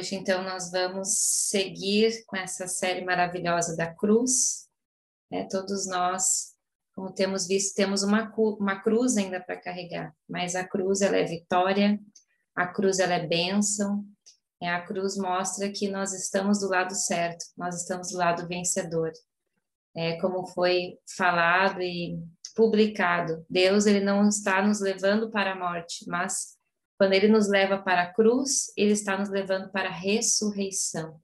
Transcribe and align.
Hoje, 0.00 0.14
então, 0.14 0.42
nós 0.42 0.70
vamos 0.70 1.10
seguir 1.10 2.24
com 2.24 2.34
essa 2.34 2.66
série 2.66 3.04
maravilhosa 3.04 3.76
da 3.76 3.94
cruz. 3.94 4.66
É, 5.30 5.44
todos 5.44 5.86
nós, 5.86 6.54
como 6.94 7.12
temos 7.12 7.46
visto, 7.46 7.74
temos 7.74 8.02
uma, 8.02 8.32
uma 8.34 8.80
cruz 8.80 9.18
ainda 9.18 9.38
para 9.38 9.60
carregar, 9.60 10.16
mas 10.26 10.56
a 10.56 10.66
cruz 10.66 11.02
ela 11.02 11.18
é 11.18 11.24
vitória, 11.24 12.00
a 12.56 12.66
cruz 12.66 12.98
ela 12.98 13.12
é 13.12 13.26
bênção, 13.26 14.02
a 14.62 14.80
cruz 14.80 15.18
mostra 15.18 15.70
que 15.70 15.86
nós 15.86 16.14
estamos 16.14 16.60
do 16.60 16.70
lado 16.70 16.94
certo, 16.94 17.44
nós 17.54 17.82
estamos 17.82 18.10
do 18.10 18.16
lado 18.16 18.48
vencedor. 18.48 19.12
É, 19.94 20.18
como 20.18 20.46
foi 20.46 20.98
falado 21.14 21.82
e 21.82 22.18
publicado, 22.56 23.44
Deus 23.50 23.84
ele 23.84 24.00
não 24.00 24.26
está 24.26 24.62
nos 24.66 24.80
levando 24.80 25.30
para 25.30 25.52
a 25.52 25.58
morte, 25.58 26.08
mas 26.08 26.58
quando 27.00 27.14
ele 27.14 27.28
nos 27.28 27.48
leva 27.48 27.78
para 27.78 28.02
a 28.02 28.12
cruz, 28.12 28.70
ele 28.76 28.92
está 28.92 29.16
nos 29.16 29.30
levando 29.30 29.72
para 29.72 29.88
a 29.88 29.92
ressurreição. 29.92 31.18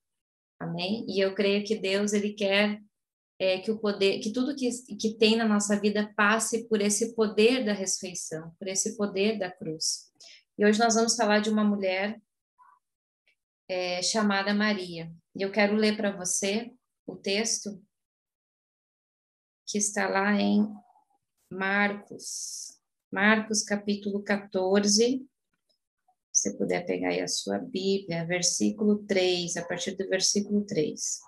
Amém? 0.58 1.04
E 1.06 1.20
eu 1.20 1.34
creio 1.34 1.66
que 1.66 1.76
Deus 1.76 2.14
ele 2.14 2.32
quer 2.32 2.82
é, 3.38 3.58
que 3.58 3.70
o 3.70 3.78
poder, 3.78 4.20
que 4.20 4.32
tudo 4.32 4.56
que, 4.56 4.70
que 4.96 5.18
tem 5.18 5.36
na 5.36 5.46
nossa 5.46 5.78
vida 5.78 6.10
passe 6.16 6.66
por 6.66 6.80
esse 6.80 7.14
poder 7.14 7.62
da 7.62 7.74
ressurreição, 7.74 8.56
por 8.58 8.68
esse 8.68 8.96
poder 8.96 9.38
da 9.38 9.50
cruz. 9.50 10.10
E 10.56 10.64
hoje 10.64 10.78
nós 10.78 10.94
vamos 10.94 11.14
falar 11.14 11.40
de 11.40 11.50
uma 11.50 11.62
mulher 11.62 12.18
é, 13.68 14.00
chamada 14.00 14.54
Maria. 14.54 15.12
E 15.34 15.42
eu 15.42 15.52
quero 15.52 15.76
ler 15.76 15.94
para 15.94 16.10
você 16.10 16.72
o 17.06 17.14
texto 17.14 17.84
que 19.66 19.76
está 19.76 20.08
lá 20.08 20.32
em 20.40 20.66
Marcos, 21.52 22.80
Marcos 23.12 23.62
capítulo 23.62 24.24
14, 24.24 25.28
você 26.36 26.54
puder 26.54 26.84
pegar 26.84 27.08
aí 27.08 27.20
a 27.20 27.28
sua 27.28 27.58
Bíblia, 27.58 28.26
versículo 28.26 28.98
3, 29.06 29.56
a 29.56 29.64
partir 29.64 29.92
do 29.96 30.06
versículo 30.06 30.64
3. 30.66 31.20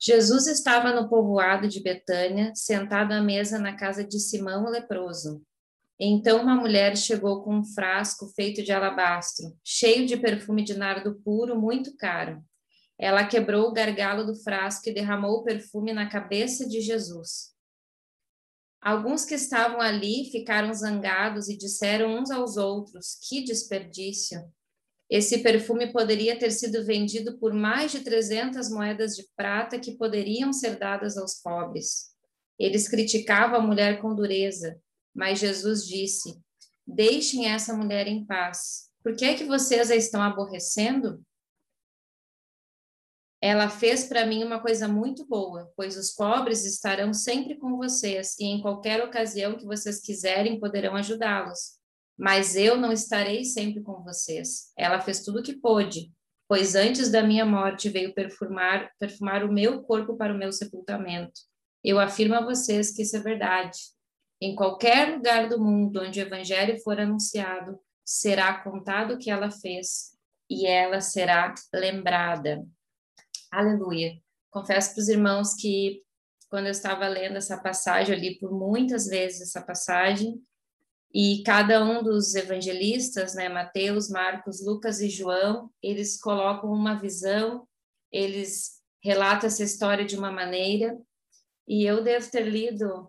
Jesus 0.00 0.46
estava 0.46 0.92
no 0.92 1.08
povoado 1.08 1.66
de 1.66 1.82
Betânia, 1.82 2.52
sentado 2.54 3.12
à 3.12 3.20
mesa 3.20 3.58
na 3.58 3.76
casa 3.76 4.04
de 4.04 4.20
Simão 4.20 4.64
o 4.64 4.70
leproso. 4.70 5.42
Então 5.98 6.42
uma 6.42 6.54
mulher 6.54 6.96
chegou 6.96 7.42
com 7.42 7.56
um 7.56 7.64
frasco 7.64 8.28
feito 8.28 8.62
de 8.62 8.70
alabastro, 8.70 9.56
cheio 9.64 10.06
de 10.06 10.16
perfume 10.16 10.62
de 10.62 10.76
nardo 10.76 11.16
puro, 11.24 11.60
muito 11.60 11.96
caro. 11.96 12.44
Ela 12.98 13.26
quebrou 13.26 13.68
o 13.68 13.72
gargalo 13.72 14.24
do 14.24 14.36
frasco 14.36 14.88
e 14.88 14.94
derramou 14.94 15.38
o 15.38 15.44
perfume 15.44 15.92
na 15.92 16.08
cabeça 16.08 16.68
de 16.68 16.80
Jesus. 16.80 17.53
Alguns 18.84 19.24
que 19.24 19.34
estavam 19.34 19.80
ali 19.80 20.28
ficaram 20.30 20.70
zangados 20.74 21.48
e 21.48 21.56
disseram 21.56 22.18
uns 22.18 22.30
aos 22.30 22.58
outros: 22.58 23.16
Que 23.26 23.42
desperdício! 23.42 24.44
Esse 25.08 25.38
perfume 25.38 25.90
poderia 25.90 26.38
ter 26.38 26.50
sido 26.50 26.84
vendido 26.84 27.38
por 27.38 27.54
mais 27.54 27.92
de 27.92 28.00
300 28.00 28.68
moedas 28.68 29.16
de 29.16 29.26
prata 29.34 29.78
que 29.78 29.96
poderiam 29.96 30.52
ser 30.52 30.78
dadas 30.78 31.16
aos 31.16 31.40
pobres. 31.40 32.10
Eles 32.58 32.86
criticavam 32.86 33.58
a 33.58 33.62
mulher 33.62 34.02
com 34.02 34.14
dureza, 34.14 34.78
mas 35.14 35.38
Jesus 35.38 35.86
disse: 35.86 36.38
Deixem 36.86 37.46
essa 37.46 37.74
mulher 37.74 38.06
em 38.06 38.26
paz. 38.26 38.90
Por 39.02 39.16
que 39.16 39.24
é 39.24 39.34
que 39.34 39.44
vocês 39.44 39.90
a 39.90 39.96
estão 39.96 40.20
aborrecendo? 40.20 41.24
Ela 43.46 43.68
fez 43.68 44.04
para 44.04 44.24
mim 44.24 44.42
uma 44.42 44.58
coisa 44.58 44.88
muito 44.88 45.26
boa, 45.26 45.70
pois 45.76 45.98
os 45.98 46.12
pobres 46.12 46.64
estarão 46.64 47.12
sempre 47.12 47.56
com 47.56 47.76
vocês 47.76 48.38
e 48.40 48.46
em 48.46 48.62
qualquer 48.62 49.04
ocasião 49.04 49.54
que 49.54 49.66
vocês 49.66 50.00
quiserem 50.00 50.58
poderão 50.58 50.96
ajudá-los. 50.96 51.78
Mas 52.16 52.56
eu 52.56 52.78
não 52.78 52.90
estarei 52.90 53.44
sempre 53.44 53.82
com 53.82 54.02
vocês. 54.02 54.72
Ela 54.74 54.98
fez 54.98 55.20
tudo 55.20 55.40
o 55.40 55.42
que 55.42 55.52
pôde, 55.52 56.10
pois 56.48 56.74
antes 56.74 57.10
da 57.10 57.22
minha 57.22 57.44
morte 57.44 57.90
veio 57.90 58.14
perfumar, 58.14 58.90
perfumar 58.98 59.44
o 59.44 59.52
meu 59.52 59.82
corpo 59.82 60.16
para 60.16 60.32
o 60.32 60.38
meu 60.38 60.50
sepultamento. 60.50 61.42
Eu 61.84 62.00
afirmo 62.00 62.36
a 62.36 62.42
vocês 62.42 62.92
que 62.92 63.02
isso 63.02 63.14
é 63.14 63.20
verdade. 63.20 63.78
Em 64.40 64.56
qualquer 64.56 65.16
lugar 65.16 65.50
do 65.50 65.62
mundo 65.62 66.00
onde 66.00 66.18
o 66.18 66.22
evangelho 66.22 66.80
for 66.80 66.98
anunciado, 66.98 67.78
será 68.02 68.54
contado 68.62 69.12
o 69.12 69.18
que 69.18 69.30
ela 69.30 69.50
fez 69.50 70.14
e 70.48 70.66
ela 70.66 71.02
será 71.02 71.52
lembrada. 71.74 72.64
Aleluia. 73.56 74.20
Confesso 74.50 74.92
para 74.92 75.00
os 75.00 75.08
irmãos 75.08 75.54
que 75.54 76.02
quando 76.50 76.66
eu 76.66 76.72
estava 76.72 77.06
lendo 77.06 77.36
essa 77.36 77.56
passagem, 77.56 78.12
eu 78.12 78.20
li 78.20 78.36
por 78.36 78.50
muitas 78.50 79.06
vezes 79.06 79.42
essa 79.42 79.62
passagem, 79.62 80.42
e 81.12 81.40
cada 81.46 81.84
um 81.84 82.02
dos 82.02 82.34
evangelistas, 82.34 83.36
né, 83.36 83.48
Mateus, 83.48 84.10
Marcos, 84.10 84.60
Lucas 84.60 85.00
e 85.00 85.08
João, 85.08 85.70
eles 85.80 86.20
colocam 86.20 86.68
uma 86.72 87.00
visão, 87.00 87.64
eles 88.10 88.80
relatam 89.00 89.46
essa 89.46 89.62
história 89.62 90.04
de 90.04 90.16
uma 90.16 90.32
maneira, 90.32 90.98
e 91.68 91.84
eu 91.84 92.02
devo 92.02 92.28
ter 92.28 92.48
lido, 92.48 93.08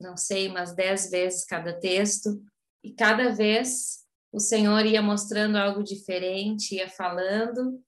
não 0.00 0.16
sei, 0.16 0.48
umas 0.48 0.74
dez 0.74 1.10
vezes 1.10 1.44
cada 1.44 1.78
texto, 1.78 2.42
e 2.82 2.94
cada 2.94 3.34
vez 3.34 4.06
o 4.32 4.40
Senhor 4.40 4.86
ia 4.86 5.02
mostrando 5.02 5.56
algo 5.56 5.84
diferente, 5.84 6.76
ia 6.76 6.88
falando, 6.88 7.78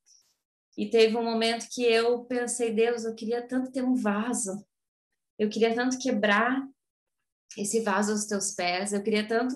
e 0.77 0.88
teve 0.88 1.16
um 1.16 1.25
momento 1.25 1.69
que 1.71 1.83
eu 1.83 2.25
pensei, 2.25 2.72
Deus, 2.72 3.05
eu 3.05 3.15
queria 3.15 3.47
tanto 3.47 3.71
ter 3.71 3.84
um 3.84 3.94
vaso. 3.94 4.65
Eu 5.38 5.49
queria 5.50 5.75
tanto 5.75 5.99
quebrar 5.99 6.66
esse 7.59 7.81
vaso 7.81 8.12
aos 8.12 8.25
teus 8.25 8.55
pés. 8.55 8.93
Eu 8.93 9.03
queria 9.03 9.27
tanto 9.27 9.55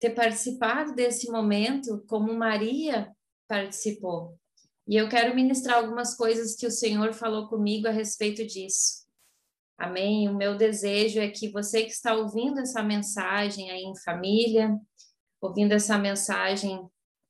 ter 0.00 0.10
participado 0.10 0.94
desse 0.94 1.30
momento 1.30 2.04
como 2.08 2.32
Maria 2.32 3.14
participou. 3.46 4.38
E 4.86 4.96
eu 4.96 5.08
quero 5.08 5.34
ministrar 5.34 5.78
algumas 5.78 6.14
coisas 6.14 6.56
que 6.56 6.66
o 6.66 6.70
Senhor 6.70 7.12
falou 7.12 7.48
comigo 7.48 7.86
a 7.86 7.90
respeito 7.90 8.46
disso. 8.46 9.04
Amém? 9.76 10.28
O 10.28 10.36
meu 10.36 10.56
desejo 10.56 11.20
é 11.20 11.30
que 11.30 11.50
você 11.50 11.84
que 11.84 11.90
está 11.90 12.14
ouvindo 12.14 12.60
essa 12.60 12.82
mensagem 12.82 13.70
aí 13.70 13.82
em 13.82 13.98
família, 14.02 14.78
ouvindo 15.40 15.72
essa 15.72 15.98
mensagem 15.98 16.80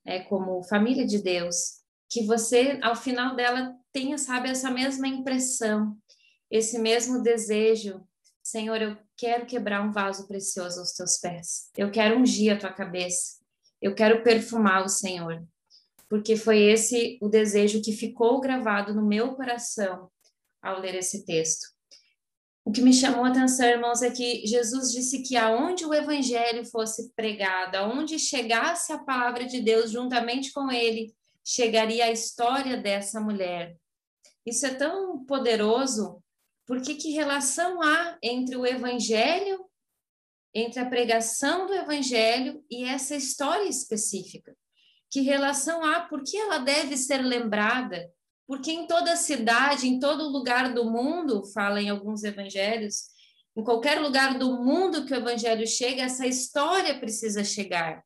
é, 0.04 0.20
como 0.20 0.62
família 0.64 1.06
de 1.06 1.22
Deus, 1.22 1.83
que 2.14 2.24
você, 2.24 2.78
ao 2.80 2.94
final 2.94 3.34
dela, 3.34 3.74
tenha, 3.92 4.16
sabe, 4.16 4.48
essa 4.48 4.70
mesma 4.70 5.08
impressão, 5.08 5.98
esse 6.48 6.78
mesmo 6.78 7.20
desejo. 7.20 8.06
Senhor, 8.40 8.80
eu 8.80 8.96
quero 9.16 9.46
quebrar 9.46 9.82
um 9.82 9.90
vaso 9.90 10.28
precioso 10.28 10.78
aos 10.78 10.92
teus 10.92 11.18
pés. 11.18 11.70
Eu 11.76 11.90
quero 11.90 12.16
ungir 12.16 12.54
a 12.54 12.56
tua 12.56 12.72
cabeça. 12.72 13.40
Eu 13.82 13.96
quero 13.96 14.22
perfumar 14.22 14.84
o 14.84 14.88
Senhor. 14.88 15.44
Porque 16.08 16.36
foi 16.36 16.62
esse 16.62 17.18
o 17.20 17.28
desejo 17.28 17.82
que 17.82 17.90
ficou 17.90 18.40
gravado 18.40 18.94
no 18.94 19.04
meu 19.04 19.34
coração 19.34 20.08
ao 20.62 20.78
ler 20.78 20.94
esse 20.94 21.26
texto. 21.26 21.66
O 22.64 22.70
que 22.70 22.80
me 22.80 22.92
chamou 22.92 23.24
a 23.24 23.28
atenção, 23.30 23.66
irmãos, 23.66 24.02
é 24.02 24.10
que 24.10 24.46
Jesus 24.46 24.92
disse 24.92 25.20
que 25.22 25.36
aonde 25.36 25.84
o 25.84 25.92
evangelho 25.92 26.64
fosse 26.64 27.12
pregado, 27.16 27.74
aonde 27.74 28.20
chegasse 28.20 28.92
a 28.92 28.98
palavra 28.98 29.44
de 29.46 29.60
Deus 29.60 29.90
juntamente 29.90 30.52
com 30.52 30.70
ele, 30.70 31.12
chegaria 31.44 32.06
a 32.06 32.10
história 32.10 32.76
dessa 32.76 33.20
mulher. 33.20 33.76
Isso 34.46 34.66
é 34.66 34.74
tão 34.74 35.24
poderoso, 35.24 36.22
porque 36.66 36.94
que 36.94 37.10
relação 37.10 37.82
há 37.82 38.18
entre 38.22 38.56
o 38.56 38.64
evangelho, 38.64 39.68
entre 40.54 40.80
a 40.80 40.88
pregação 40.88 41.66
do 41.66 41.74
evangelho 41.74 42.64
e 42.70 42.84
essa 42.84 43.14
história 43.14 43.68
específica? 43.68 44.56
Que 45.10 45.20
relação 45.20 45.84
há? 45.84 46.00
Por 46.00 46.22
que 46.22 46.36
ela 46.36 46.58
deve 46.58 46.96
ser 46.96 47.18
lembrada? 47.18 48.10
Porque 48.46 48.70
em 48.70 48.86
toda 48.86 49.16
cidade, 49.16 49.86
em 49.86 49.98
todo 49.98 50.28
lugar 50.28 50.72
do 50.72 50.90
mundo, 50.90 51.44
fala 51.52 51.80
em 51.80 51.88
alguns 51.88 52.24
evangelhos, 52.24 53.04
em 53.56 53.62
qualquer 53.62 54.00
lugar 54.00 54.38
do 54.38 54.62
mundo 54.62 55.06
que 55.06 55.12
o 55.12 55.16
evangelho 55.16 55.66
chega, 55.66 56.02
essa 56.02 56.26
história 56.26 56.98
precisa 56.98 57.44
chegar. 57.44 58.04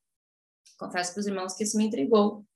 Confesso 0.78 1.12
para 1.12 1.20
os 1.20 1.26
irmãos 1.26 1.54
que 1.54 1.64
isso 1.64 1.76
me 1.76 1.86
intrigou 1.86 2.46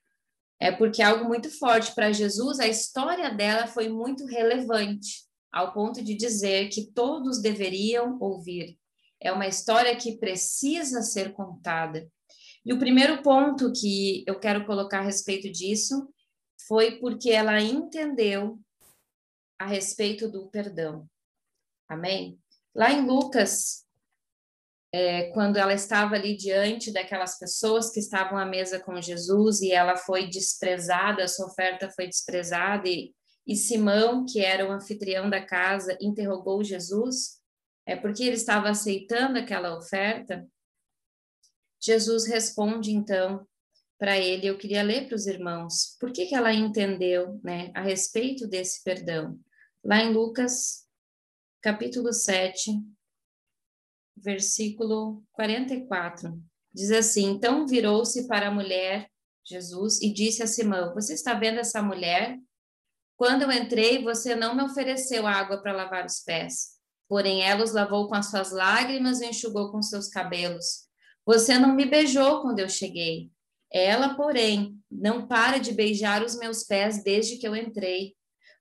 é 0.62 0.70
porque 0.70 1.02
é 1.02 1.06
algo 1.06 1.24
muito 1.24 1.50
forte 1.50 1.92
para 1.92 2.12
Jesus, 2.12 2.60
a 2.60 2.68
história 2.68 3.28
dela 3.34 3.66
foi 3.66 3.88
muito 3.88 4.24
relevante, 4.26 5.24
ao 5.50 5.72
ponto 5.72 6.00
de 6.00 6.14
dizer 6.14 6.68
que 6.68 6.86
todos 6.92 7.42
deveriam 7.42 8.16
ouvir. 8.20 8.78
É 9.20 9.32
uma 9.32 9.48
história 9.48 9.96
que 9.96 10.18
precisa 10.18 11.02
ser 11.02 11.32
contada. 11.32 12.08
E 12.64 12.72
o 12.72 12.78
primeiro 12.78 13.22
ponto 13.22 13.72
que 13.72 14.22
eu 14.24 14.38
quero 14.38 14.64
colocar 14.64 15.00
a 15.00 15.04
respeito 15.04 15.50
disso 15.50 16.08
foi 16.68 16.92
porque 17.00 17.30
ela 17.30 17.60
entendeu 17.60 18.60
a 19.58 19.66
respeito 19.66 20.30
do 20.30 20.46
perdão. 20.46 21.08
Amém? 21.88 22.38
Lá 22.72 22.92
em 22.92 23.04
Lucas 23.04 23.81
é, 24.92 25.30
quando 25.30 25.56
ela 25.56 25.72
estava 25.72 26.14
ali 26.14 26.36
diante 26.36 26.92
daquelas 26.92 27.38
pessoas 27.38 27.90
que 27.90 27.98
estavam 27.98 28.36
à 28.36 28.44
mesa 28.44 28.78
com 28.78 29.00
Jesus 29.00 29.62
e 29.62 29.72
ela 29.72 29.96
foi 29.96 30.28
desprezada, 30.28 31.24
a 31.24 31.28
sua 31.28 31.46
oferta 31.46 31.90
foi 31.90 32.06
desprezada, 32.06 32.86
e, 32.86 33.14
e 33.46 33.56
Simão, 33.56 34.26
que 34.26 34.44
era 34.44 34.68
o 34.68 34.70
anfitrião 34.70 35.30
da 35.30 35.40
casa, 35.44 35.96
interrogou 36.00 36.62
Jesus, 36.62 37.40
é 37.86 37.96
porque 37.96 38.22
ele 38.22 38.36
estava 38.36 38.68
aceitando 38.68 39.38
aquela 39.38 39.76
oferta. 39.76 40.46
Jesus 41.80 42.26
responde 42.26 42.92
então 42.92 43.46
para 43.98 44.18
ele. 44.18 44.46
Eu 44.46 44.58
queria 44.58 44.82
ler 44.82 45.08
para 45.08 45.16
os 45.16 45.26
irmãos 45.26 45.96
por 45.98 46.12
que, 46.12 46.26
que 46.26 46.34
ela 46.34 46.52
entendeu 46.52 47.40
né, 47.42 47.72
a 47.74 47.80
respeito 47.80 48.46
desse 48.46 48.84
perdão. 48.84 49.38
Lá 49.82 50.02
em 50.02 50.12
Lucas, 50.12 50.86
capítulo 51.60 52.12
7, 52.12 52.72
versículo 54.22 55.22
44, 55.32 56.40
diz 56.72 56.90
assim: 56.90 57.30
Então 57.30 57.66
virou-se 57.66 58.26
para 58.26 58.48
a 58.48 58.50
mulher, 58.50 59.08
Jesus, 59.44 60.00
e 60.00 60.12
disse 60.12 60.42
a 60.42 60.46
Simão: 60.46 60.94
Você 60.94 61.14
está 61.14 61.34
vendo 61.34 61.58
essa 61.58 61.82
mulher? 61.82 62.38
Quando 63.16 63.42
eu 63.42 63.52
entrei, 63.52 64.02
você 64.02 64.34
não 64.34 64.54
me 64.54 64.62
ofereceu 64.62 65.26
água 65.26 65.60
para 65.60 65.72
lavar 65.72 66.06
os 66.06 66.20
pés. 66.20 66.80
Porém, 67.08 67.42
ela 67.42 67.62
os 67.62 67.72
lavou 67.72 68.08
com 68.08 68.14
as 68.14 68.30
suas 68.30 68.50
lágrimas 68.50 69.20
e 69.20 69.26
enxugou 69.26 69.70
com 69.70 69.82
seus 69.82 70.08
cabelos. 70.08 70.88
Você 71.26 71.58
não 71.58 71.74
me 71.74 71.84
beijou 71.84 72.40
quando 72.40 72.60
eu 72.60 72.68
cheguei. 72.68 73.30
Ela, 73.70 74.14
porém, 74.14 74.78
não 74.90 75.26
para 75.26 75.58
de 75.58 75.72
beijar 75.72 76.22
os 76.22 76.36
meus 76.36 76.64
pés 76.64 77.02
desde 77.02 77.36
que 77.36 77.46
eu 77.46 77.54
entrei. 77.54 78.14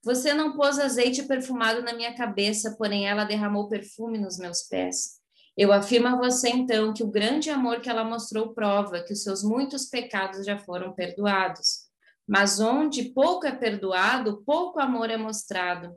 Você 0.03 0.33
não 0.33 0.55
pôs 0.55 0.79
azeite 0.79 1.23
perfumado 1.23 1.81
na 1.81 1.93
minha 1.93 2.15
cabeça, 2.15 2.75
porém 2.77 3.07
ela 3.07 3.23
derramou 3.23 3.69
perfume 3.69 4.17
nos 4.17 4.37
meus 4.37 4.63
pés. 4.63 5.20
Eu 5.57 5.73
afirmo 5.73 6.07
a 6.07 6.15
você, 6.15 6.49
então, 6.49 6.93
que 6.93 7.03
o 7.03 7.11
grande 7.11 7.49
amor 7.49 7.81
que 7.81 7.89
ela 7.89 8.03
mostrou 8.03 8.53
prova 8.53 9.03
que 9.03 9.13
os 9.13 9.21
seus 9.21 9.43
muitos 9.43 9.85
pecados 9.85 10.45
já 10.45 10.57
foram 10.57 10.93
perdoados. 10.93 11.89
Mas 12.27 12.59
onde 12.59 13.09
pouco 13.13 13.45
é 13.45 13.51
perdoado, 13.51 14.41
pouco 14.45 14.79
amor 14.79 15.09
é 15.09 15.17
mostrado. 15.17 15.93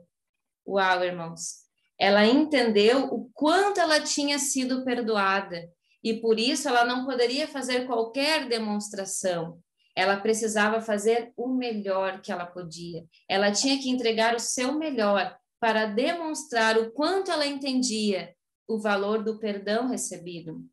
Uau, 0.67 1.03
irmãos. 1.03 1.65
Ela 1.97 2.25
entendeu 2.25 3.05
o 3.05 3.29
quanto 3.33 3.79
ela 3.79 4.01
tinha 4.01 4.37
sido 4.37 4.83
perdoada 4.83 5.69
e 6.03 6.13
por 6.19 6.37
isso 6.37 6.67
ela 6.67 6.83
não 6.83 7.05
poderia 7.05 7.47
fazer 7.47 7.87
qualquer 7.87 8.49
demonstração. 8.49 9.59
Ela 9.95 10.17
precisava 10.17 10.81
fazer 10.81 11.31
o 11.37 11.47
melhor 11.47 12.21
que 12.21 12.31
ela 12.31 12.45
podia. 12.45 13.05
Ela 13.29 13.51
tinha 13.51 13.79
que 13.79 13.89
entregar 13.89 14.35
o 14.35 14.39
seu 14.39 14.73
melhor 14.73 15.37
para 15.57 15.85
demonstrar 15.85 16.77
o 16.77 16.91
quanto 16.91 17.31
ela 17.31 17.47
entendia 17.47 18.34
o 18.67 18.79
valor 18.79 19.23
do 19.23 19.39
perdão 19.39 19.87
recebido. 19.87 20.63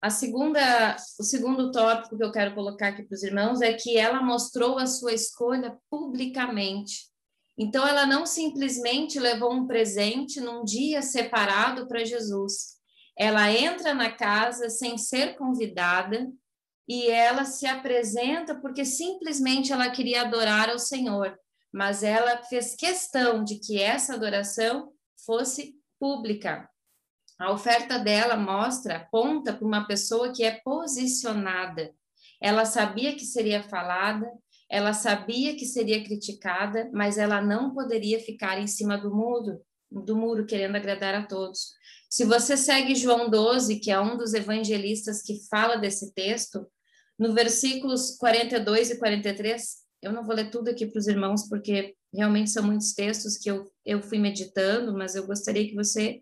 A 0.00 0.10
segunda, 0.10 0.96
o 1.18 1.22
segundo 1.22 1.70
tópico 1.70 2.16
que 2.16 2.24
eu 2.24 2.32
quero 2.32 2.54
colocar 2.54 2.88
aqui 2.88 3.04
para 3.04 3.14
os 3.14 3.22
irmãos 3.22 3.60
é 3.60 3.72
que 3.72 3.96
ela 3.96 4.20
mostrou 4.20 4.78
a 4.78 4.86
sua 4.86 5.12
escolha 5.12 5.78
publicamente. 5.88 7.10
Então, 7.56 7.86
ela 7.86 8.04
não 8.04 8.26
simplesmente 8.26 9.20
levou 9.20 9.52
um 9.52 9.66
presente 9.66 10.40
num 10.40 10.64
dia 10.64 11.02
separado 11.02 11.86
para 11.86 12.04
Jesus. 12.04 12.78
Ela 13.16 13.52
entra 13.52 13.94
na 13.94 14.10
casa 14.10 14.68
sem 14.68 14.98
ser 14.98 15.36
convidada 15.36 16.32
e 16.88 17.08
ela 17.08 17.44
se 17.44 17.66
apresenta 17.66 18.54
porque 18.60 18.84
simplesmente 18.84 19.72
ela 19.72 19.90
queria 19.90 20.22
adorar 20.22 20.68
ao 20.68 20.78
Senhor, 20.78 21.38
mas 21.72 22.02
ela 22.02 22.42
fez 22.44 22.74
questão 22.74 23.44
de 23.44 23.60
que 23.60 23.80
essa 23.80 24.14
adoração 24.14 24.92
fosse 25.24 25.76
pública. 26.02 26.68
A 27.38 27.52
oferta 27.52 27.96
dela 27.96 28.36
mostra, 28.36 28.96
aponta 28.96 29.52
para 29.52 29.64
uma 29.64 29.86
pessoa 29.86 30.32
que 30.32 30.42
é 30.42 30.60
posicionada. 30.64 31.94
Ela 32.40 32.64
sabia 32.64 33.14
que 33.14 33.24
seria 33.24 33.62
falada, 33.62 34.28
ela 34.68 34.94
sabia 34.94 35.54
que 35.54 35.64
seria 35.64 36.02
criticada, 36.02 36.90
mas 36.92 37.18
ela 37.18 37.40
não 37.40 37.72
poderia 37.72 38.18
ficar 38.18 38.60
em 38.60 38.66
cima 38.66 38.98
do 38.98 39.14
muro, 39.14 39.60
do 39.92 40.16
muro 40.16 40.44
querendo 40.44 40.74
agradar 40.74 41.14
a 41.14 41.24
todos. 41.24 41.72
Se 42.10 42.24
você 42.24 42.56
segue 42.56 42.96
João 42.96 43.30
12, 43.30 43.78
que 43.78 43.92
é 43.92 44.00
um 44.00 44.16
dos 44.16 44.34
evangelistas 44.34 45.22
que 45.22 45.46
fala 45.48 45.76
desse 45.76 46.12
texto, 46.14 46.66
no 47.16 47.32
versículos 47.32 48.16
42 48.16 48.90
e 48.90 48.98
43, 48.98 49.76
eu 50.02 50.12
não 50.12 50.24
vou 50.24 50.34
ler 50.34 50.50
tudo 50.50 50.68
aqui 50.68 50.84
para 50.84 50.98
os 50.98 51.06
irmãos, 51.06 51.48
porque 51.48 51.94
realmente 52.12 52.50
são 52.50 52.62
muitos 52.62 52.92
textos 52.92 53.36
que 53.38 53.50
eu, 53.50 53.64
eu 53.84 54.02
fui 54.02 54.18
meditando, 54.18 54.92
mas 54.92 55.14
eu 55.14 55.26
gostaria 55.26 55.66
que 55.66 55.74
você 55.74 56.20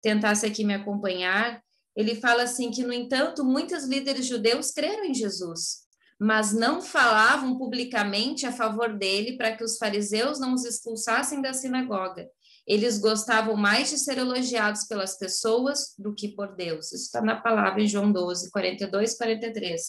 tentasse 0.00 0.46
aqui 0.46 0.64
me 0.64 0.74
acompanhar. 0.74 1.62
Ele 1.96 2.14
fala 2.14 2.44
assim 2.44 2.70
que, 2.70 2.84
no 2.84 2.92
entanto, 2.92 3.44
muitos 3.44 3.84
líderes 3.84 4.26
judeus 4.26 4.70
creram 4.70 5.04
em 5.04 5.14
Jesus, 5.14 5.82
mas 6.18 6.52
não 6.52 6.80
falavam 6.80 7.58
publicamente 7.58 8.46
a 8.46 8.52
favor 8.52 8.96
dele 8.96 9.36
para 9.36 9.56
que 9.56 9.64
os 9.64 9.76
fariseus 9.76 10.38
não 10.38 10.54
os 10.54 10.64
expulsassem 10.64 11.42
da 11.42 11.52
sinagoga. 11.52 12.28
Eles 12.66 12.98
gostavam 12.98 13.56
mais 13.56 13.90
de 13.90 13.98
ser 13.98 14.18
elogiados 14.18 14.84
pelas 14.84 15.18
pessoas 15.18 15.94
do 15.98 16.14
que 16.14 16.28
por 16.28 16.54
Deus. 16.54 16.92
Isso 16.92 17.06
está 17.06 17.20
na 17.20 17.40
palavra 17.40 17.82
em 17.82 17.88
João 17.88 18.12
12, 18.12 18.50
42, 18.50 19.16
43. 19.16 19.82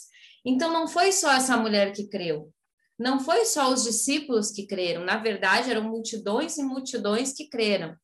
Então, 0.43 0.73
não 0.73 0.87
foi 0.87 1.11
só 1.11 1.31
essa 1.31 1.55
mulher 1.55 1.93
que 1.93 2.07
creu. 2.07 2.51
Não 2.97 3.19
foi 3.19 3.45
só 3.45 3.71
os 3.71 3.83
discípulos 3.83 4.51
que 4.51 4.67
creram. 4.67 5.03
Na 5.03 5.17
verdade, 5.17 5.71
eram 5.71 5.83
multidões 5.83 6.57
e 6.57 6.63
multidões 6.63 7.33
que 7.33 7.49
creram. 7.49 7.95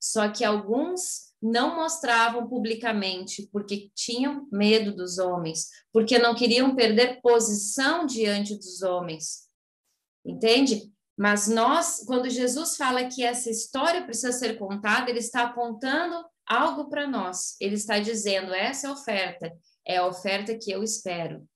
Só 0.00 0.28
que 0.28 0.44
alguns 0.44 1.26
não 1.42 1.76
mostravam 1.76 2.48
publicamente 2.48 3.48
porque 3.52 3.90
tinham 3.94 4.48
medo 4.50 4.94
dos 4.94 5.18
homens, 5.18 5.68
porque 5.92 6.18
não 6.18 6.34
queriam 6.34 6.74
perder 6.74 7.20
posição 7.20 8.06
diante 8.06 8.54
dos 8.54 8.82
homens. 8.82 9.46
Entende? 10.24 10.92
Mas 11.16 11.48
nós, 11.48 12.04
quando 12.06 12.28
Jesus 12.28 12.76
fala 12.76 13.08
que 13.08 13.24
essa 13.24 13.50
história 13.50 14.04
precisa 14.04 14.32
ser 14.32 14.58
contada, 14.58 15.08
ele 15.08 15.18
está 15.18 15.44
apontando 15.44 16.24
algo 16.46 16.88
para 16.88 17.06
nós. 17.06 17.56
Ele 17.60 17.74
está 17.74 17.98
dizendo: 17.98 18.52
essa 18.52 18.86
é 18.86 18.90
a 18.90 18.92
oferta, 18.92 19.52
é 19.86 19.96
a 19.96 20.06
oferta 20.06 20.56
que 20.58 20.70
eu 20.70 20.82
espero. 20.82 21.46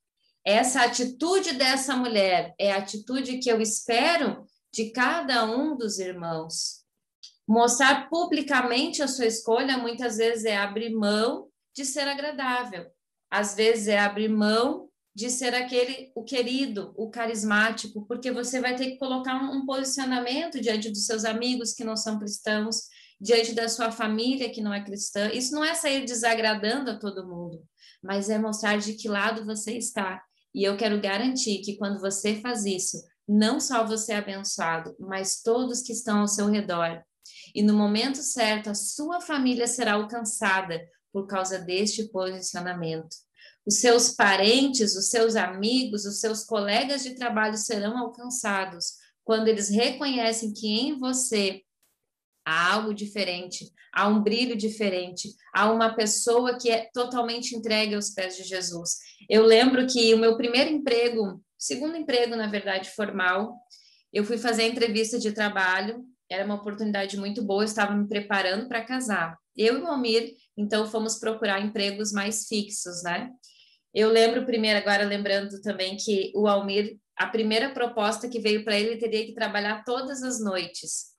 Essa 0.45 0.83
atitude 0.83 1.53
dessa 1.53 1.95
mulher 1.95 2.55
é 2.59 2.73
a 2.73 2.79
atitude 2.79 3.39
que 3.39 3.51
eu 3.51 3.61
espero 3.61 4.47
de 4.73 4.91
cada 4.91 5.45
um 5.45 5.77
dos 5.77 5.99
irmãos. 5.99 6.81
Mostrar 7.47 8.09
publicamente 8.09 9.03
a 9.03 9.09
sua 9.09 9.27
escolha 9.27 9.77
muitas 9.77 10.17
vezes 10.17 10.45
é 10.45 10.57
abrir 10.57 10.95
mão 10.95 11.49
de 11.75 11.85
ser 11.85 12.09
agradável, 12.09 12.87
às 13.31 13.55
vezes 13.55 13.89
é 13.89 13.99
abrir 13.99 14.29
mão 14.29 14.89
de 15.15 15.29
ser 15.29 15.55
aquele, 15.55 16.13
o 16.15 16.23
querido, 16.23 16.95
o 16.97 17.11
carismático, 17.11 18.07
porque 18.07 18.31
você 18.31 18.61
vai 18.61 18.77
ter 18.77 18.93
que 18.93 18.99
colocar 18.99 19.43
um, 19.43 19.59
um 19.59 19.67
posicionamento 19.67 20.61
diante 20.61 20.89
dos 20.89 21.05
seus 21.05 21.25
amigos 21.25 21.75
que 21.75 21.85
não 21.85 21.97
são 21.97 22.19
cristãos, 22.19 22.85
diante 23.21 23.53
da 23.53 23.69
sua 23.69 23.93
família 23.93 24.51
que 24.51 24.63
não 24.63 24.73
é 24.73 24.83
cristã. 24.83 25.29
Isso 25.29 25.55
não 25.55 25.65
é 25.65 25.75
sair 25.75 26.05
desagradando 26.05 26.93
a 26.93 26.99
todo 26.99 27.27
mundo, 27.27 27.63
mas 28.03 28.31
é 28.31 28.39
mostrar 28.39 28.79
de 28.79 28.95
que 28.95 29.09
lado 29.09 29.45
você 29.45 29.77
está. 29.77 30.23
E 30.54 30.64
eu 30.64 30.76
quero 30.76 31.00
garantir 31.00 31.59
que 31.59 31.76
quando 31.76 32.00
você 32.00 32.40
faz 32.40 32.64
isso, 32.64 32.97
não 33.28 33.61
só 33.61 33.87
você 33.87 34.12
é 34.12 34.16
abençoado, 34.16 34.95
mas 34.99 35.42
todos 35.42 35.83
que 35.83 35.92
estão 35.92 36.21
ao 36.21 36.28
seu 36.28 36.49
redor. 36.49 37.02
E 37.54 37.62
no 37.62 37.75
momento 37.75 38.19
certo, 38.19 38.71
a 38.71 38.75
sua 38.75 39.21
família 39.21 39.66
será 39.66 39.95
alcançada 39.95 40.80
por 41.12 41.26
causa 41.26 41.59
deste 41.59 42.09
posicionamento. 42.09 43.14
Os 43.66 43.78
seus 43.78 44.11
parentes, 44.11 44.97
os 44.97 45.11
seus 45.11 45.37
amigos, 45.37 46.04
os 46.04 46.21
seus 46.21 46.45
colegas 46.45 47.02
de 47.02 47.14
trabalho 47.14 47.57
serão 47.57 47.99
alcançados 47.99 48.95
quando 49.23 49.49
eles 49.49 49.69
reconhecem 49.69 50.52
que 50.52 50.66
em 50.66 50.99
você 50.99 51.62
há 52.50 52.73
algo 52.73 52.92
diferente, 52.92 53.71
há 53.92 54.09
um 54.09 54.23
brilho 54.23 54.57
diferente, 54.57 55.28
há 55.54 55.71
uma 55.71 55.95
pessoa 55.95 56.59
que 56.59 56.69
é 56.69 56.88
totalmente 56.92 57.54
entregue 57.54 57.95
aos 57.95 58.11
pés 58.11 58.37
de 58.37 58.42
Jesus. 58.42 58.99
Eu 59.28 59.45
lembro 59.45 59.87
que 59.87 60.12
o 60.14 60.19
meu 60.19 60.37
primeiro 60.37 60.71
emprego, 60.71 61.40
segundo 61.57 61.97
emprego, 61.97 62.35
na 62.35 62.49
verdade, 62.49 62.90
formal, 62.90 63.57
eu 64.12 64.25
fui 64.25 64.37
fazer 64.37 64.62
a 64.62 64.69
entrevista 64.69 65.19
de 65.19 65.30
trabalho, 65.30 66.04
era 66.28 66.45
uma 66.45 66.57
oportunidade 66.57 67.16
muito 67.16 67.42
boa, 67.42 67.62
eu 67.62 67.66
estava 67.66 67.95
me 67.95 68.09
preparando 68.09 68.66
para 68.69 68.85
casar. 68.85 69.37
Eu 69.57 69.78
e 69.78 69.83
o 69.83 69.87
Almir, 69.87 70.35
então, 70.57 70.87
fomos 70.87 71.19
procurar 71.19 71.61
empregos 71.61 72.12
mais 72.12 72.47
fixos, 72.49 73.02
né? 73.04 73.30
Eu 73.95 74.09
lembro 74.09 74.47
primeiro, 74.47 74.78
agora 74.78 75.04
lembrando 75.04 75.61
também 75.62 75.97
que 75.97 76.33
o 76.35 76.47
Almir, 76.47 76.97
a 77.16 77.26
primeira 77.26 77.71
proposta 77.71 78.28
que 78.28 78.40
veio 78.40 78.64
para 78.64 78.78
ele, 78.78 78.90
ele 78.90 79.00
teria 79.00 79.26
que 79.26 79.35
trabalhar 79.35 79.85
todas 79.85 80.23
as 80.23 80.40
noites. 80.40 81.10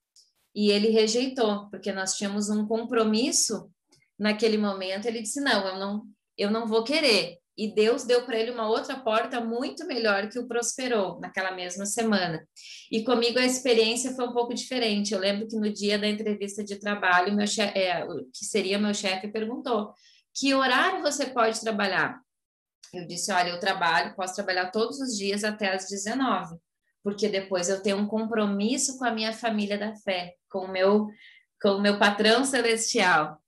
E 0.54 0.70
ele 0.70 0.90
rejeitou, 0.90 1.70
porque 1.70 1.92
nós 1.92 2.16
tínhamos 2.16 2.50
um 2.50 2.68
compromisso 2.68 3.72
naquele 4.20 4.58
momento. 4.58 5.06
Ele 5.06 5.22
disse: 5.22 5.42
"Não, 5.42 5.68
eu 5.68 5.80
não, 5.80 6.04
eu 6.38 6.52
não 6.52 6.68
vou 6.68 6.84
querer". 6.84 7.38
E 7.58 7.74
Deus 7.74 8.06
deu 8.06 8.26
para 8.26 8.38
ele 8.38 8.52
uma 8.52 8.68
outra 8.68 9.00
porta 9.00 9.42
muito 9.42 9.86
melhor 9.86 10.30
que 10.30 10.40
o 10.40 10.48
prosperou 10.48 11.20
naquela 11.20 11.52
mesma 11.52 11.86
semana. 11.86 12.48
E 12.92 13.04
comigo 13.04 13.38
a 13.38 13.46
experiência 13.46 14.16
foi 14.16 14.26
um 14.26 14.34
pouco 14.34 14.54
diferente. 14.54 15.14
Eu 15.14 15.20
lembro 15.20 15.48
que 15.48 15.58
no 15.58 15.72
dia 15.72 16.00
da 16.00 16.08
entrevista 16.08 16.64
de 16.64 16.78
trabalho, 16.78 17.36
meu 17.36 17.46
chefe, 17.46 17.78
é, 17.78 18.06
que 18.34 18.46
seria 18.46 18.80
meu 18.80 18.94
chefe, 18.94 19.28
perguntou: 19.28 19.94
"Que 20.34 20.54
horário 20.54 21.02
você 21.02 21.26
pode 21.28 21.60
trabalhar?" 21.62 22.20
Eu 22.94 23.08
disse: 23.08 23.32
olha, 23.32 23.50
eu 23.50 23.60
trabalho, 23.60 24.16
posso 24.16 24.36
trabalhar 24.36 24.72
todos 24.72 25.00
os 25.00 25.16
dias 25.18 25.44
até 25.44 25.74
às 25.74 25.88
19, 25.88 26.58
porque 27.04 27.28
depois 27.28 27.70
eu 27.70 27.82
tenho 27.82 27.98
um 27.98 28.08
compromisso 28.08 28.98
com 28.98 29.06
a 29.06 29.12
minha 29.12 29.34
família 29.34 29.78
da 29.78 29.96
fé, 29.96 30.36
com 30.50 30.66
o 30.66 30.72
meu, 30.72 31.08
com 31.62 31.70
o 31.70 31.82
meu 31.82 31.98
patrão 31.98 32.46
celestial. 32.46 33.42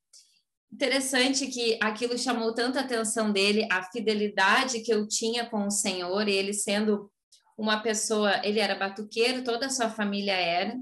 interessante 0.72 1.48
que 1.48 1.78
aquilo 1.82 2.18
chamou 2.18 2.54
tanta 2.54 2.80
atenção 2.80 3.32
dele, 3.32 3.68
a 3.72 3.84
fidelidade 3.84 4.80
que 4.82 4.92
eu 4.92 5.08
tinha 5.08 5.46
com 5.46 5.68
o 5.68 5.72
Senhor, 5.72 6.28
ele 6.28 6.54
sendo 6.54 7.12
uma 7.58 7.80
pessoa, 7.80 8.42
ele 8.44 8.60
era 8.60 8.76
batuqueiro, 8.76 9.44
toda 9.44 9.68
a 9.68 9.70
sua 9.70 9.90
família 9.90 10.34
era. 10.34 10.76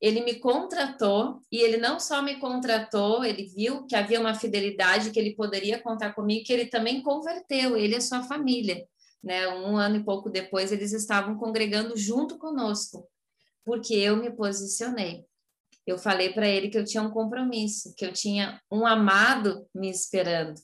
Ele 0.00 0.20
me 0.20 0.34
contratou 0.34 1.40
e 1.50 1.56
ele 1.56 1.78
não 1.78 1.98
só 1.98 2.22
me 2.22 2.36
contratou, 2.36 3.24
ele 3.24 3.46
viu 3.46 3.86
que 3.86 3.96
havia 3.96 4.20
uma 4.20 4.34
fidelidade 4.34 5.10
que 5.10 5.18
ele 5.18 5.34
poderia 5.34 5.80
contar 5.80 6.12
comigo, 6.12 6.44
que 6.44 6.52
ele 6.52 6.66
também 6.66 7.02
converteu, 7.02 7.76
ele 7.76 7.94
e 7.94 7.96
a 7.96 8.00
sua 8.00 8.22
família. 8.22 8.86
Né? 9.22 9.48
Um 9.48 9.76
ano 9.76 9.96
e 9.96 10.04
pouco 10.04 10.30
depois, 10.30 10.72
eles 10.72 10.92
estavam 10.92 11.36
congregando 11.36 11.96
junto 11.96 12.38
conosco, 12.38 13.08
porque 13.64 13.94
eu 13.94 14.16
me 14.16 14.30
posicionei. 14.30 15.24
Eu 15.86 15.98
falei 15.98 16.32
para 16.32 16.48
ele 16.48 16.68
que 16.68 16.78
eu 16.78 16.84
tinha 16.84 17.02
um 17.02 17.10
compromisso, 17.10 17.94
que 17.96 18.04
eu 18.04 18.12
tinha 18.12 18.60
um 18.70 18.86
amado 18.86 19.66
me 19.74 19.88
esperando. 19.88 20.54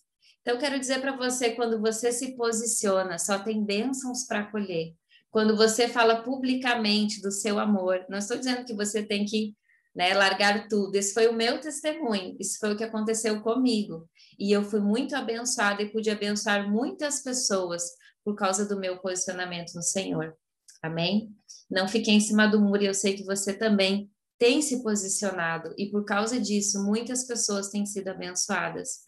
Então, 0.40 0.58
quero 0.58 0.78
dizer 0.78 1.00
para 1.00 1.16
você: 1.16 1.52
quando 1.52 1.80
você 1.80 2.10
se 2.12 2.36
posiciona, 2.36 3.18
só 3.18 3.38
tem 3.38 3.64
bênçãos 3.64 4.24
para 4.26 4.50
colher 4.50 4.94
quando 5.32 5.56
você 5.56 5.88
fala 5.88 6.22
publicamente 6.22 7.20
do 7.22 7.32
seu 7.32 7.58
amor, 7.58 8.04
não 8.08 8.18
estou 8.18 8.36
dizendo 8.36 8.66
que 8.66 8.74
você 8.74 9.02
tem 9.02 9.24
que 9.24 9.56
né, 9.96 10.12
largar 10.12 10.68
tudo. 10.68 10.94
Esse 10.94 11.14
foi 11.14 11.26
o 11.26 11.32
meu 11.32 11.58
testemunho, 11.58 12.36
isso 12.38 12.58
foi 12.60 12.74
o 12.74 12.76
que 12.76 12.84
aconteceu 12.84 13.40
comigo. 13.40 14.06
E 14.38 14.52
eu 14.52 14.62
fui 14.62 14.80
muito 14.80 15.16
abençoada 15.16 15.82
e 15.82 15.90
pude 15.90 16.10
abençoar 16.10 16.70
muitas 16.70 17.22
pessoas 17.22 17.82
por 18.24 18.34
causa 18.34 18.66
do 18.66 18.78
meu 18.78 18.98
posicionamento 18.98 19.74
no 19.74 19.82
Senhor. 19.82 20.36
Amém? 20.82 21.34
Não 21.70 21.88
fiquei 21.88 22.14
em 22.14 22.20
cima 22.20 22.46
do 22.46 22.60
muro 22.60 22.82
e 22.82 22.86
eu 22.86 22.94
sei 22.94 23.14
que 23.14 23.24
você 23.24 23.52
também 23.52 24.10
tem 24.38 24.60
se 24.60 24.82
posicionado 24.82 25.72
e 25.78 25.90
por 25.90 26.04
causa 26.04 26.40
disso 26.40 26.84
muitas 26.84 27.24
pessoas 27.24 27.68
têm 27.68 27.86
sido 27.86 28.08
abençoadas. 28.08 29.02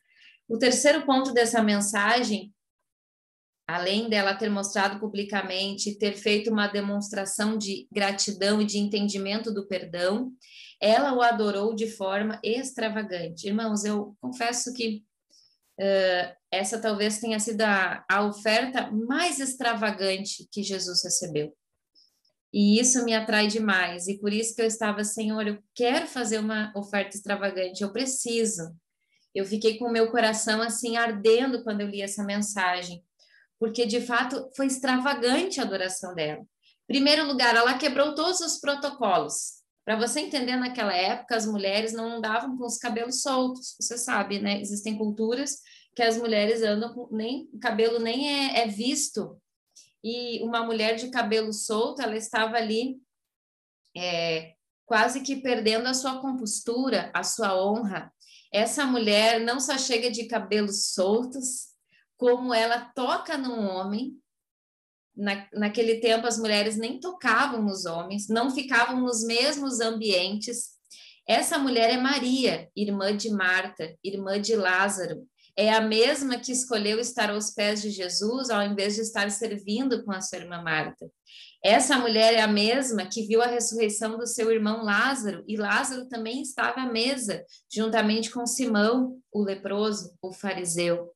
O 0.48 0.58
terceiro 0.58 1.04
ponto 1.04 1.32
dessa 1.32 1.62
mensagem 1.62 2.54
além 3.66 4.08
dela 4.08 4.34
ter 4.34 4.50
mostrado 4.50 5.00
publicamente, 5.00 5.98
ter 5.98 6.14
feito 6.14 6.50
uma 6.50 6.66
demonstração 6.66 7.56
de 7.56 7.88
gratidão 7.90 8.60
e 8.60 8.66
de 8.66 8.78
entendimento 8.78 9.52
do 9.52 9.66
perdão, 9.66 10.32
ela 10.80 11.14
o 11.14 11.22
adorou 11.22 11.74
de 11.74 11.90
forma 11.90 12.38
extravagante. 12.42 13.46
Irmãos, 13.46 13.84
eu 13.84 14.14
confesso 14.20 14.72
que 14.74 15.02
uh, 15.80 16.36
essa 16.50 16.80
talvez 16.80 17.18
tenha 17.18 17.38
sido 17.38 17.62
a, 17.62 18.04
a 18.10 18.22
oferta 18.24 18.90
mais 18.90 19.40
extravagante 19.40 20.48
que 20.50 20.62
Jesus 20.62 21.02
recebeu. 21.02 21.54
E 22.52 22.78
isso 22.78 23.04
me 23.04 23.14
atrai 23.14 23.48
demais, 23.48 24.06
e 24.06 24.18
por 24.18 24.32
isso 24.32 24.54
que 24.54 24.62
eu 24.62 24.66
estava, 24.66 25.02
Senhor, 25.02 25.46
eu 25.46 25.58
quero 25.74 26.06
fazer 26.06 26.38
uma 26.38 26.72
oferta 26.76 27.16
extravagante, 27.16 27.82
eu 27.82 27.92
preciso. 27.92 28.76
Eu 29.34 29.44
fiquei 29.44 29.76
com 29.76 29.86
o 29.86 29.92
meu 29.92 30.10
coração 30.12 30.62
assim 30.62 30.96
ardendo 30.96 31.64
quando 31.64 31.80
eu 31.80 31.88
li 31.88 32.00
essa 32.00 32.22
mensagem 32.22 33.04
porque 33.58 33.86
de 33.86 34.00
fato 34.00 34.50
foi 34.54 34.66
extravagante 34.66 35.60
a 35.60 35.62
adoração 35.62 36.14
dela. 36.14 36.44
Primeiro 36.86 37.26
lugar, 37.26 37.56
ela 37.56 37.78
quebrou 37.78 38.14
todos 38.14 38.40
os 38.40 38.58
protocolos. 38.58 39.63
Para 39.84 39.96
você 39.96 40.20
entender, 40.20 40.56
naquela 40.56 40.94
época 40.94 41.36
as 41.36 41.46
mulheres 41.46 41.92
não 41.92 42.16
andavam 42.16 42.56
com 42.56 42.64
os 42.64 42.78
cabelos 42.78 43.20
soltos. 43.20 43.76
Você 43.78 43.98
sabe, 43.98 44.38
né? 44.38 44.60
Existem 44.60 44.96
culturas 44.96 45.58
que 45.94 46.02
as 46.02 46.16
mulheres 46.16 46.62
andam 46.62 46.92
com 46.92 47.14
nem 47.14 47.48
o 47.52 47.58
cabelo 47.58 47.98
nem 47.98 48.28
é, 48.28 48.62
é 48.62 48.66
visto. 48.66 49.40
E 50.02 50.42
uma 50.42 50.62
mulher 50.64 50.96
de 50.96 51.10
cabelo 51.10 51.52
solto, 51.52 52.02
ela 52.02 52.16
estava 52.16 52.56
ali 52.56 53.00
é, 53.96 54.54
quase 54.84 55.20
que 55.20 55.36
perdendo 55.36 55.86
a 55.86 55.94
sua 55.94 56.20
compostura, 56.20 57.10
a 57.14 57.22
sua 57.22 57.54
honra. 57.62 58.12
Essa 58.52 58.84
mulher 58.84 59.40
não 59.40 59.58
só 59.60 59.78
chega 59.78 60.10
de 60.10 60.26
cabelos 60.26 60.92
soltos, 60.92 61.68
como 62.16 62.52
ela 62.52 62.92
toca 62.94 63.36
no 63.36 63.52
homem. 63.60 64.18
Na, 65.16 65.46
naquele 65.52 65.96
tempo, 65.96 66.26
as 66.26 66.38
mulheres 66.38 66.76
nem 66.76 66.98
tocavam 66.98 67.62
nos 67.62 67.86
homens, 67.86 68.28
não 68.28 68.50
ficavam 68.50 69.00
nos 69.00 69.24
mesmos 69.24 69.80
ambientes. 69.80 70.74
Essa 71.26 71.58
mulher 71.58 71.90
é 71.90 71.96
Maria, 71.96 72.68
irmã 72.76 73.16
de 73.16 73.30
Marta, 73.30 73.96
irmã 74.02 74.40
de 74.40 74.56
Lázaro. 74.56 75.26
É 75.56 75.72
a 75.72 75.80
mesma 75.80 76.38
que 76.38 76.50
escolheu 76.50 76.98
estar 76.98 77.30
aos 77.30 77.50
pés 77.50 77.80
de 77.80 77.90
Jesus 77.90 78.50
ao 78.50 78.60
invés 78.62 78.96
de 78.96 79.02
estar 79.02 79.30
servindo 79.30 80.04
com 80.04 80.10
a 80.10 80.20
sua 80.20 80.38
irmã 80.38 80.60
Marta. 80.60 81.08
Essa 81.64 81.96
mulher 81.96 82.34
é 82.34 82.42
a 82.42 82.48
mesma 82.48 83.06
que 83.06 83.26
viu 83.26 83.40
a 83.40 83.46
ressurreição 83.46 84.18
do 84.18 84.26
seu 84.26 84.50
irmão 84.50 84.84
Lázaro, 84.84 85.44
e 85.46 85.56
Lázaro 85.56 86.06
também 86.08 86.42
estava 86.42 86.82
à 86.82 86.92
mesa, 86.92 87.42
juntamente 87.72 88.30
com 88.30 88.46
Simão, 88.46 89.18
o 89.32 89.42
leproso, 89.42 90.14
o 90.20 90.30
fariseu. 90.30 91.13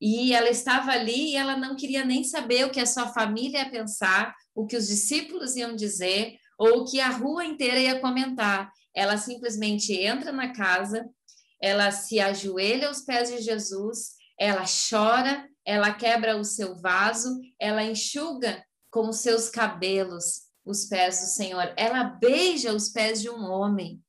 E 0.00 0.32
ela 0.32 0.48
estava 0.48 0.92
ali 0.92 1.32
e 1.32 1.36
ela 1.36 1.56
não 1.56 1.76
queria 1.76 2.04
nem 2.04 2.24
saber 2.24 2.64
o 2.64 2.70
que 2.70 2.80
a 2.80 2.86
sua 2.86 3.08
família 3.08 3.64
ia 3.64 3.70
pensar, 3.70 4.34
o 4.54 4.66
que 4.66 4.76
os 4.76 4.88
discípulos 4.88 5.56
iam 5.56 5.76
dizer, 5.76 6.38
ou 6.58 6.80
o 6.80 6.84
que 6.84 7.00
a 7.00 7.10
rua 7.10 7.44
inteira 7.44 7.78
ia 7.78 8.00
comentar. 8.00 8.72
Ela 8.94 9.18
simplesmente 9.18 9.92
entra 9.92 10.32
na 10.32 10.54
casa, 10.54 11.06
ela 11.60 11.90
se 11.90 12.18
ajoelha 12.18 12.88
aos 12.88 13.02
pés 13.02 13.28
de 13.30 13.42
Jesus, 13.42 14.12
ela 14.38 14.64
chora, 14.64 15.46
ela 15.66 15.92
quebra 15.92 16.36
o 16.36 16.44
seu 16.44 16.74
vaso, 16.76 17.38
ela 17.58 17.82
enxuga 17.84 18.64
com 18.90 19.08
os 19.10 19.18
seus 19.18 19.50
cabelos 19.50 20.48
os 20.64 20.86
pés 20.86 21.20
do 21.20 21.26
Senhor, 21.26 21.72
ela 21.76 22.04
beija 22.04 22.72
os 22.72 22.88
pés 22.88 23.20
de 23.20 23.28
um 23.28 23.42
homem. 23.42 24.00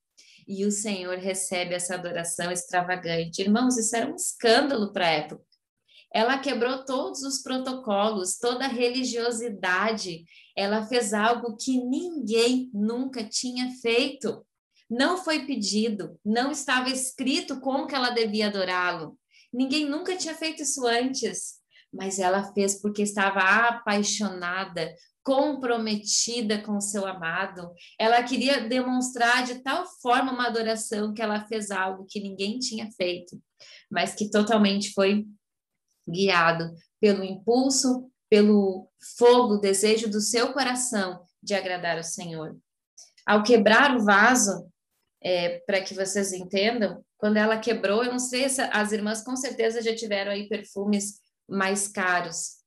E 0.48 0.64
o 0.64 0.72
Senhor 0.72 1.18
recebe 1.18 1.74
essa 1.74 1.94
adoração 1.94 2.50
extravagante. 2.50 3.42
Irmãos, 3.42 3.78
isso 3.78 3.94
era 3.94 4.10
um 4.10 4.16
escândalo 4.16 4.92
para 4.92 5.06
a 5.06 5.10
época 5.10 5.51
ela 6.14 6.38
quebrou 6.38 6.84
todos 6.84 7.22
os 7.22 7.42
protocolos, 7.42 8.38
toda 8.38 8.66
a 8.66 8.68
religiosidade. 8.68 10.24
Ela 10.56 10.86
fez 10.86 11.14
algo 11.14 11.56
que 11.56 11.78
ninguém 11.78 12.70
nunca 12.74 13.24
tinha 13.24 13.70
feito. 13.80 14.44
Não 14.90 15.16
foi 15.16 15.46
pedido, 15.46 16.20
não 16.22 16.50
estava 16.50 16.90
escrito 16.90 17.60
como 17.60 17.86
que 17.86 17.94
ela 17.94 18.10
devia 18.10 18.48
adorá-lo. 18.48 19.18
Ninguém 19.50 19.86
nunca 19.86 20.14
tinha 20.16 20.34
feito 20.34 20.62
isso 20.62 20.86
antes, 20.86 21.54
mas 21.92 22.18
ela 22.18 22.52
fez 22.52 22.80
porque 22.80 23.02
estava 23.02 23.40
apaixonada, 23.40 24.94
comprometida 25.22 26.60
com 26.62 26.78
seu 26.78 27.06
amado. 27.06 27.72
Ela 27.98 28.22
queria 28.22 28.68
demonstrar 28.68 29.44
de 29.44 29.62
tal 29.62 29.86
forma 30.02 30.32
uma 30.32 30.48
adoração 30.48 31.14
que 31.14 31.22
ela 31.22 31.46
fez 31.46 31.70
algo 31.70 32.06
que 32.06 32.20
ninguém 32.20 32.58
tinha 32.58 32.90
feito, 32.92 33.40
mas 33.90 34.14
que 34.14 34.30
totalmente 34.30 34.92
foi 34.92 35.26
guiado 36.08 36.72
pelo 37.00 37.24
impulso, 37.24 38.10
pelo 38.30 38.88
fogo, 39.18 39.58
desejo 39.58 40.08
do 40.08 40.20
seu 40.20 40.52
coração 40.52 41.24
de 41.42 41.54
agradar 41.54 41.96
ao 41.96 42.02
Senhor. 42.02 42.56
Ao 43.26 43.42
quebrar 43.42 43.96
o 43.96 44.04
vaso, 44.04 44.66
é, 45.22 45.60
para 45.66 45.80
que 45.80 45.94
vocês 45.94 46.32
entendam, 46.32 47.04
quando 47.18 47.36
ela 47.36 47.58
quebrou, 47.58 48.04
eu 48.04 48.10
não 48.10 48.18
sei 48.18 48.48
se 48.48 48.60
as 48.60 48.92
irmãs 48.92 49.22
com 49.22 49.36
certeza 49.36 49.82
já 49.82 49.94
tiveram 49.94 50.32
aí 50.32 50.48
perfumes 50.48 51.20
mais 51.48 51.88
caros. 51.88 52.62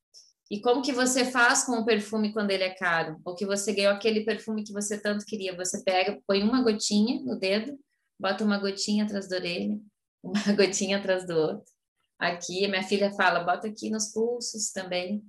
E 0.52 0.62
como 0.62 0.82
que 0.82 0.92
você 0.92 1.26
faz 1.26 1.64
com 1.64 1.74
o 1.74 1.86
perfume 1.86 2.32
quando 2.32 2.52
ele 2.52 2.64
é 2.64 2.76
caro? 2.76 3.20
Ou 3.26 3.36
que 3.36 3.46
você 3.46 3.74
ganhou 3.74 3.92
aquele 3.92 4.24
perfume 4.24 4.64
que 4.64 4.72
você 4.72 4.98
tanto 4.98 5.26
queria? 5.26 5.56
Você 5.56 5.84
pega, 5.84 6.22
põe 6.28 6.44
uma 6.44 6.62
gotinha 6.62 7.22
no 7.24 7.38
dedo, 7.38 7.78
bota 8.20 8.44
uma 8.44 8.60
gotinha 8.60 9.06
atrás 9.06 9.28
da 9.28 9.38
orelha, 9.38 9.80
uma 10.24 10.54
gotinha 10.56 10.98
atrás 10.98 11.26
do 11.26 11.36
outro 11.36 11.75
aqui. 12.26 12.68
Minha 12.68 12.84
filha 12.84 13.12
fala, 13.14 13.44
bota 13.44 13.68
aqui 13.68 13.90
nos 13.90 14.12
pulsos 14.12 14.72
também. 14.72 15.24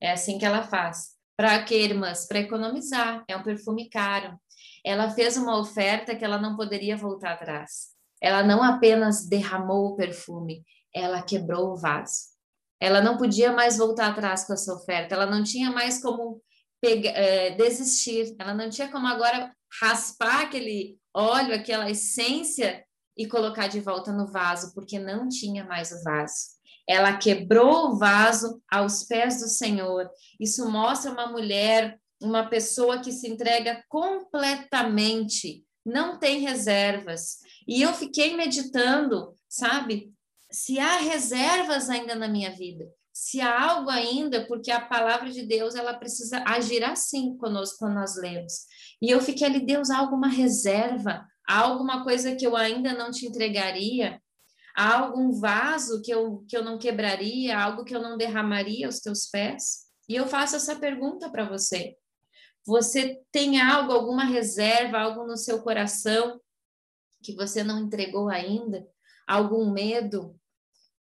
É 0.00 0.12
assim 0.12 0.38
que 0.38 0.44
ela 0.44 0.62
faz. 0.62 1.12
Para 1.36 1.62
quê, 1.64 1.82
irmãs? 1.82 2.26
Para 2.26 2.40
economizar. 2.40 3.24
É 3.28 3.36
um 3.36 3.42
perfume 3.42 3.88
caro. 3.88 4.38
Ela 4.84 5.10
fez 5.10 5.36
uma 5.36 5.58
oferta 5.58 6.14
que 6.14 6.24
ela 6.24 6.38
não 6.38 6.56
poderia 6.56 6.96
voltar 6.96 7.32
atrás. 7.32 7.92
Ela 8.20 8.42
não 8.42 8.62
apenas 8.62 9.26
derramou 9.28 9.88
o 9.88 9.96
perfume, 9.96 10.64
ela 10.94 11.22
quebrou 11.22 11.72
o 11.72 11.76
vaso. 11.76 12.32
Ela 12.80 13.00
não 13.00 13.16
podia 13.16 13.52
mais 13.52 13.78
voltar 13.78 14.10
atrás 14.10 14.44
com 14.44 14.52
essa 14.52 14.72
oferta. 14.74 15.14
Ela 15.14 15.26
não 15.26 15.42
tinha 15.42 15.70
mais 15.70 16.00
como 16.00 16.40
pegar, 16.80 17.10
é, 17.10 17.50
desistir. 17.50 18.34
Ela 18.38 18.54
não 18.54 18.70
tinha 18.70 18.90
como 18.90 19.06
agora 19.06 19.54
raspar 19.80 20.42
aquele 20.42 20.98
óleo, 21.14 21.54
aquela 21.54 21.90
essência 21.90 22.84
e 23.16 23.26
colocar 23.26 23.68
de 23.68 23.80
volta 23.80 24.12
no 24.12 24.26
vaso, 24.26 24.72
porque 24.74 24.98
não 24.98 25.28
tinha 25.28 25.64
mais 25.64 25.92
o 25.92 26.02
vaso. 26.02 26.52
Ela 26.88 27.16
quebrou 27.16 27.88
o 27.90 27.98
vaso 27.98 28.60
aos 28.70 29.04
pés 29.04 29.40
do 29.40 29.48
Senhor. 29.48 30.10
Isso 30.40 30.68
mostra 30.68 31.12
uma 31.12 31.26
mulher, 31.26 31.98
uma 32.20 32.48
pessoa 32.48 33.00
que 33.00 33.12
se 33.12 33.28
entrega 33.28 33.82
completamente, 33.88 35.64
não 35.84 36.18
tem 36.18 36.40
reservas. 36.40 37.38
E 37.66 37.82
eu 37.82 37.92
fiquei 37.92 38.36
meditando, 38.36 39.34
sabe? 39.48 40.12
Se 40.50 40.78
há 40.78 40.98
reservas 40.98 41.88
ainda 41.88 42.14
na 42.14 42.28
minha 42.28 42.50
vida, 42.50 42.86
se 43.12 43.40
há 43.40 43.70
algo 43.70 43.90
ainda, 43.90 44.46
porque 44.46 44.70
a 44.70 44.80
palavra 44.80 45.30
de 45.30 45.42
Deus 45.42 45.74
ela 45.74 45.94
precisa 45.94 46.42
agir 46.46 46.82
assim 46.82 47.36
conosco 47.36 47.78
quando 47.78 47.94
nós 47.94 48.16
lemos. 48.16 48.52
E 49.00 49.10
eu 49.10 49.20
fiquei 49.20 49.46
ali, 49.46 49.60
Deus, 49.60 49.90
há 49.90 49.98
alguma 49.98 50.28
reserva? 50.28 51.26
Há 51.46 51.60
alguma 51.60 52.02
coisa 52.04 52.34
que 52.34 52.46
eu 52.46 52.56
ainda 52.56 52.92
não 52.92 53.10
te 53.10 53.26
entregaria, 53.26 54.20
Há 54.74 55.00
algum 55.00 55.32
vaso 55.32 56.00
que 56.00 56.10
eu, 56.10 56.44
que 56.48 56.56
eu 56.56 56.64
não 56.64 56.78
quebraria, 56.78 57.58
algo 57.58 57.84
que 57.84 57.94
eu 57.94 58.00
não 58.00 58.16
derramaria 58.16 58.86
aos 58.86 59.00
teus 59.00 59.26
pés? 59.26 59.86
E 60.08 60.14
eu 60.14 60.26
faço 60.26 60.56
essa 60.56 60.76
pergunta 60.76 61.30
para 61.30 61.48
você. 61.48 61.96
Você 62.64 63.20
tem 63.30 63.60
algo, 63.60 63.92
alguma 63.92 64.24
reserva, 64.24 64.98
algo 64.98 65.26
no 65.26 65.36
seu 65.36 65.62
coração 65.62 66.40
que 67.22 67.34
você 67.34 67.62
não 67.62 67.80
entregou 67.80 68.28
ainda? 68.28 68.86
Algum 69.26 69.70
medo? 69.70 70.38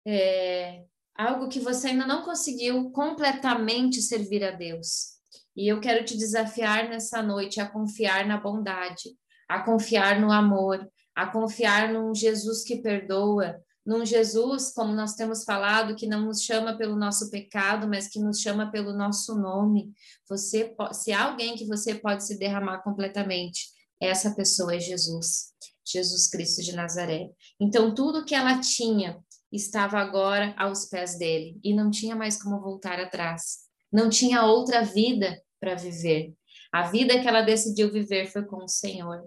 É, 0.07 0.85
algo 1.15 1.49
que 1.49 1.61
você 1.61 1.89
ainda 1.89 2.07
não 2.07 2.25
conseguiu 2.25 2.91
completamente 2.91 4.01
servir 4.01 4.43
a 4.45 4.51
Deus? 4.51 5.19
E 5.55 5.69
eu 5.71 5.81
quero 5.81 6.05
te 6.05 6.17
desafiar 6.17 6.89
nessa 6.89 7.23
noite 7.23 7.61
a 7.61 7.69
confiar 7.69 8.27
na 8.27 8.39
bondade, 8.39 9.11
a 9.49 9.61
confiar 9.61 10.21
no 10.21 10.33
amor, 10.33 10.89
a 11.15 11.27
confiar 11.27 11.93
num 11.93 12.15
Jesus 12.15 12.65
que 12.65 12.77
perdoa, 12.77 13.61
num 13.85 14.07
Jesus, 14.07 14.73
como 14.73 14.93
nós 14.93 15.15
temos 15.15 15.45
falado, 15.45 15.97
que 15.97 16.07
não 16.07 16.23
nos 16.23 16.43
chama 16.43 16.77
pelo 16.77 16.95
nosso 16.95 17.31
pecado, 17.31 17.89
mas 17.89 18.09
que 18.09 18.21
nos 18.21 18.41
chama 18.41 18.71
pelo 18.71 18.93
nosso 18.93 19.35
nome. 19.35 19.93
Você, 20.29 20.75
se 20.93 21.13
há 21.13 21.25
alguém 21.25 21.57
que 21.57 21.67
você 21.67 21.95
pode 21.95 22.25
se 22.25 22.39
derramar 22.39 22.83
completamente, 22.83 23.71
essa 24.01 24.35
pessoa 24.35 24.75
é 24.75 24.81
Jesus, 24.81 25.53
Jesus 25.85 26.29
Cristo 26.29 26.63
de 26.63 26.75
Nazaré. 26.75 27.31
Então 27.61 27.95
tudo 27.95 28.25
que 28.25 28.35
ela 28.35 28.61
tinha 28.61 29.19
estava 29.51 29.99
agora 29.99 30.55
aos 30.57 30.87
pés 30.87 31.19
dele 31.19 31.61
e 31.63 31.75
não 31.75 31.91
tinha 31.91 32.17
mais 32.17 32.41
como 32.41 32.61
voltar 32.61 32.99
atrás. 33.01 33.59
Não 33.93 34.09
tinha 34.09 34.45
outra 34.45 34.83
vida 34.83 35.41
para 35.61 35.75
viver. 35.75 36.35
A 36.73 36.85
vida 36.91 37.21
que 37.21 37.29
ela 37.29 37.43
decidiu 37.43 37.93
viver 37.93 38.27
foi 38.27 38.45
com 38.47 38.65
o 38.65 38.69
Senhor. 38.69 39.23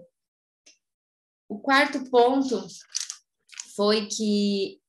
O 1.48 1.60
quarto 1.60 2.10
ponto 2.10 2.66
foi 3.76 4.06
que 4.06 4.80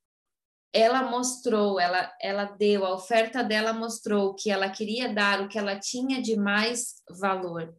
ela 0.74 1.04
mostrou, 1.10 1.80
ela, 1.80 2.12
ela 2.22 2.46
deu, 2.46 2.84
a 2.84 2.94
oferta 2.94 3.44
dela 3.44 3.74
mostrou 3.74 4.34
que 4.34 4.50
ela 4.50 4.70
queria 4.70 5.14
dar 5.14 5.42
o 5.42 5.48
que 5.48 5.58
ela 5.58 5.80
tinha 5.80 6.22
de 6.22 6.36
mais 6.36 6.96
valor. 7.20 7.76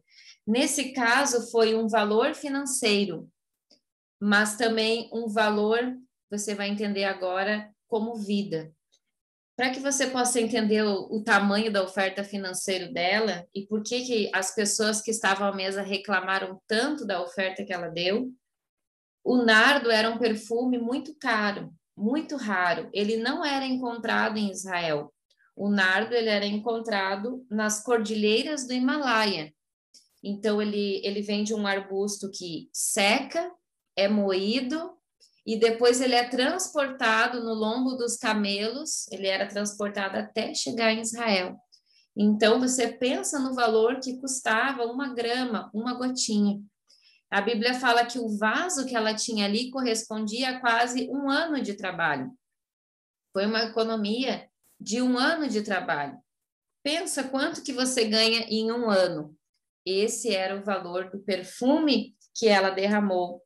Nesse 0.47 0.93
caso, 0.93 1.51
foi 1.51 1.75
um 1.75 1.87
valor 1.87 2.33
financeiro, 2.33 3.29
mas 4.19 4.57
também 4.57 5.09
um 5.13 5.27
valor, 5.27 5.79
você 6.29 6.55
vai 6.55 6.69
entender 6.69 7.03
agora, 7.03 7.69
como 7.87 8.15
vida. 8.15 8.73
Para 9.59 9.71
que 9.71 9.81
você 9.81 10.07
possa 10.07 10.39
entender 10.39 10.83
o, 10.83 11.13
o, 11.13 11.21
tamanho 11.21 11.69
da 11.69 11.83
oferta 11.83 12.23
financeira 12.23 12.87
dela 12.87 13.45
e 13.53 13.67
por 13.67 13.83
que, 13.83 14.05
que 14.05 14.31
as 14.33 14.55
pessoas 14.55 15.01
que 15.01 15.11
estavam 15.11 15.45
à 15.45 15.53
mesa 15.53 15.81
reclamaram 15.81 16.61
tanto 16.65 17.05
da 17.05 17.21
oferta 17.21 17.65
que 17.65 17.73
ela 17.73 17.89
deu, 17.89 18.31
o 19.21 19.43
nardo 19.43 19.91
era 19.91 20.09
um 20.09 20.17
perfume 20.17 20.77
muito 20.77 21.13
caro, 21.13 21.73
muito 21.93 22.37
raro. 22.37 22.89
Ele 22.93 23.17
não 23.17 23.43
era 23.43 23.65
encontrado 23.65 24.37
em 24.37 24.49
Israel. 24.49 25.13
O 25.57 25.69
nardo 25.69 26.15
ele 26.15 26.29
era 26.29 26.45
encontrado 26.45 27.45
nas 27.51 27.83
cordilheiras 27.83 28.65
do 28.65 28.71
Himalaia. 28.71 29.53
Então 30.23 30.61
ele 30.61 31.01
ele 31.03 31.21
vem 31.21 31.43
de 31.43 31.53
um 31.53 31.67
arbusto 31.67 32.31
que 32.31 32.69
seca, 32.71 33.51
é 33.93 34.07
moído 34.07 34.97
e 35.49 35.57
depois 35.57 35.99
ele 35.99 36.13
é 36.13 36.29
transportado 36.29 37.43
no 37.43 37.55
lombo 37.55 37.95
dos 37.95 38.17
camelos. 38.17 39.11
Ele 39.11 39.25
era 39.25 39.47
transportado 39.47 40.15
até 40.15 40.53
chegar 40.53 40.93
em 40.93 41.01
Israel. 41.01 41.57
Então 42.15 42.59
você 42.59 42.87
pensa 42.87 43.39
no 43.39 43.55
valor 43.55 43.99
que 43.99 44.19
custava 44.19 44.83
uma 44.83 45.11
grama, 45.11 45.67
uma 45.73 45.95
gotinha. 45.95 46.61
A 47.31 47.41
Bíblia 47.41 47.73
fala 47.73 48.05
que 48.05 48.19
o 48.19 48.37
vaso 48.37 48.85
que 48.85 48.95
ela 48.95 49.15
tinha 49.15 49.45
ali 49.45 49.71
correspondia 49.71 50.51
a 50.51 50.59
quase 50.59 51.09
um 51.09 51.27
ano 51.27 51.59
de 51.63 51.73
trabalho. 51.73 52.31
Foi 53.33 53.47
uma 53.47 53.63
economia 53.63 54.47
de 54.79 55.01
um 55.01 55.17
ano 55.17 55.47
de 55.47 55.63
trabalho. 55.63 56.15
Pensa 56.83 57.23
quanto 57.23 57.63
que 57.63 57.73
você 57.73 58.05
ganha 58.05 58.41
em 58.41 58.71
um 58.71 58.87
ano. 58.87 59.35
Esse 59.83 60.31
era 60.31 60.55
o 60.55 60.63
valor 60.63 61.09
do 61.09 61.17
perfume 61.17 62.15
que 62.35 62.47
ela 62.47 62.69
derramou. 62.69 63.41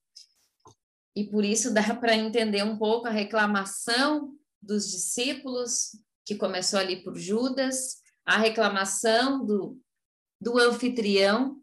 E 1.15 1.26
por 1.26 1.45
isso 1.45 1.73
dá 1.73 1.95
para 1.95 2.15
entender 2.15 2.63
um 2.63 2.78
pouco 2.78 3.08
a 3.08 3.12
reclamação 3.12 4.34
dos 4.62 4.89
discípulos, 4.89 5.91
que 6.26 6.36
começou 6.36 6.80
ali 6.80 7.04
por 7.04 7.17
Judas, 7.17 7.97
a 8.26 8.38
reclamação 8.38 9.45
do, 9.45 9.78
do 10.39 10.58
anfitrião, 10.58 11.58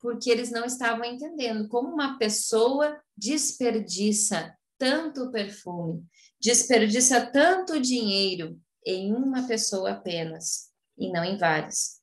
porque 0.00 0.30
eles 0.30 0.50
não 0.50 0.64
estavam 0.64 1.04
entendendo 1.04 1.68
como 1.68 1.88
uma 1.88 2.18
pessoa 2.18 3.00
desperdiça 3.16 4.54
tanto 4.78 5.32
perfume, 5.32 6.04
desperdiça 6.40 7.26
tanto 7.26 7.80
dinheiro 7.80 8.60
em 8.86 9.12
uma 9.12 9.46
pessoa 9.48 9.90
apenas 9.90 10.68
e 10.96 11.10
não 11.10 11.24
em 11.24 11.36
várias. 11.36 11.98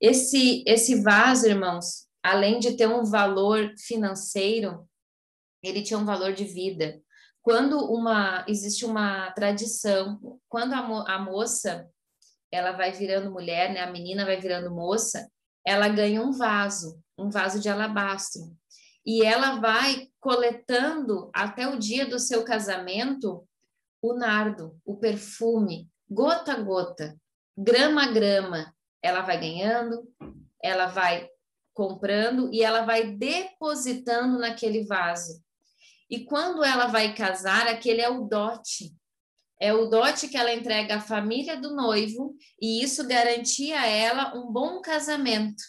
Esse 0.00 0.64
esse 0.66 1.00
vaso, 1.02 1.46
irmãos, 1.46 2.06
além 2.22 2.58
de 2.58 2.76
ter 2.76 2.88
um 2.88 3.04
valor 3.04 3.74
financeiro, 3.78 4.88
ele 5.66 5.82
tinha 5.82 5.98
um 5.98 6.04
valor 6.04 6.32
de 6.32 6.44
vida. 6.44 7.00
Quando 7.42 7.78
uma 7.78 8.44
existe 8.48 8.84
uma 8.84 9.30
tradição, 9.32 10.40
quando 10.48 10.72
a, 10.74 10.82
mo, 10.82 11.04
a 11.06 11.18
moça 11.18 11.88
ela 12.50 12.72
vai 12.72 12.92
virando 12.92 13.30
mulher, 13.30 13.72
né, 13.72 13.80
a 13.80 13.90
menina 13.90 14.24
vai 14.24 14.40
virando 14.40 14.74
moça, 14.74 15.28
ela 15.64 15.88
ganha 15.88 16.22
um 16.22 16.32
vaso 16.32 17.00
um 17.18 17.30
vaso 17.30 17.60
de 17.60 17.68
alabastro. 17.68 18.42
E 19.04 19.24
ela 19.24 19.60
vai 19.60 20.08
coletando 20.20 21.30
até 21.32 21.66
o 21.68 21.78
dia 21.78 22.06
do 22.06 22.18
seu 22.18 22.44
casamento 22.44 23.46
o 24.02 24.14
nardo, 24.14 24.78
o 24.84 24.96
perfume, 24.96 25.88
gota 26.08 26.52
a 26.52 26.60
gota, 26.60 27.16
grama 27.56 28.04
a 28.04 28.12
grama. 28.12 28.74
Ela 29.02 29.22
vai 29.22 29.40
ganhando, 29.40 30.08
ela 30.62 30.86
vai 30.86 31.28
comprando 31.72 32.52
e 32.52 32.62
ela 32.62 32.82
vai 32.82 33.12
depositando 33.12 34.38
naquele 34.38 34.84
vaso. 34.84 35.42
E 36.08 36.24
quando 36.24 36.62
ela 36.62 36.86
vai 36.86 37.14
casar, 37.14 37.66
aquele 37.66 38.00
é 38.00 38.08
o 38.08 38.24
dote. 38.24 38.94
É 39.60 39.72
o 39.72 39.86
dote 39.86 40.28
que 40.28 40.36
ela 40.36 40.52
entrega 40.52 40.96
à 40.96 41.00
família 41.00 41.56
do 41.56 41.74
noivo 41.74 42.36
e 42.60 42.82
isso 42.82 43.06
garantia 43.08 43.80
a 43.80 43.86
ela 43.86 44.36
um 44.36 44.52
bom 44.52 44.80
casamento. 44.82 45.62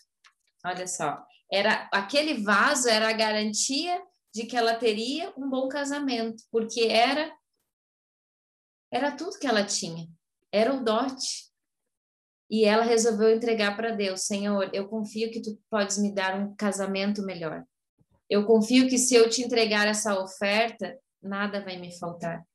Olha 0.66 0.86
só, 0.86 1.24
era 1.52 1.90
aquele 1.94 2.44
vaso 2.44 2.90
era 2.90 3.10
a 3.10 3.14
garantia 3.14 4.02
de 4.34 4.46
que 4.46 4.58
ela 4.58 4.76
teria 4.76 5.34
um 5.38 5.50
bom 5.50 5.70
casamento, 5.70 6.44
porque 6.52 6.82
era 6.82 7.34
era 8.92 9.12
tudo 9.12 9.40
que 9.40 9.48
ela 9.48 9.66
tinha, 9.66 10.08
era 10.52 10.74
o 10.74 10.84
dote. 10.84 11.48
E 12.50 12.64
ela 12.64 12.84
resolveu 12.84 13.36
entregar 13.36 13.76
para 13.76 13.92
Deus, 13.92 14.22
Senhor, 14.22 14.70
eu 14.74 14.88
confio 14.88 15.30
que 15.32 15.42
tu 15.42 15.60
podes 15.70 15.98
me 15.98 16.14
dar 16.14 16.40
um 16.40 16.56
casamento 16.56 17.22
melhor. 17.22 17.66
Eu 18.30 18.46
confio 18.46 18.90
que 18.90 18.98
se 18.98 19.16
eu 19.16 19.30
te 19.30 19.42
entregar 19.42 19.88
essa 19.88 20.20
oferta, 20.20 20.98
nada 21.22 21.64
vai 21.64 21.78
me 21.78 21.98
faltar. 21.98 22.46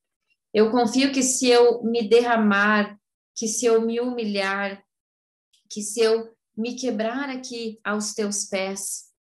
Eu 0.53 0.71
confio 0.71 1.13
que 1.13 1.23
se 1.23 1.49
eu 1.49 1.83
me 1.83 2.07
derramar, 2.07 2.99
que 3.35 3.49
se 3.49 3.65
eu 3.65 3.81
me 3.81 4.01
humilhar, 4.01 4.83
que 5.71 5.81
se 5.81 6.01
eu 6.01 6.35
me 6.57 6.75
quebrar 6.75 7.31
aqui 7.31 7.81
aos 7.83 8.13
teus 8.13 8.45
pés, 8.45 9.11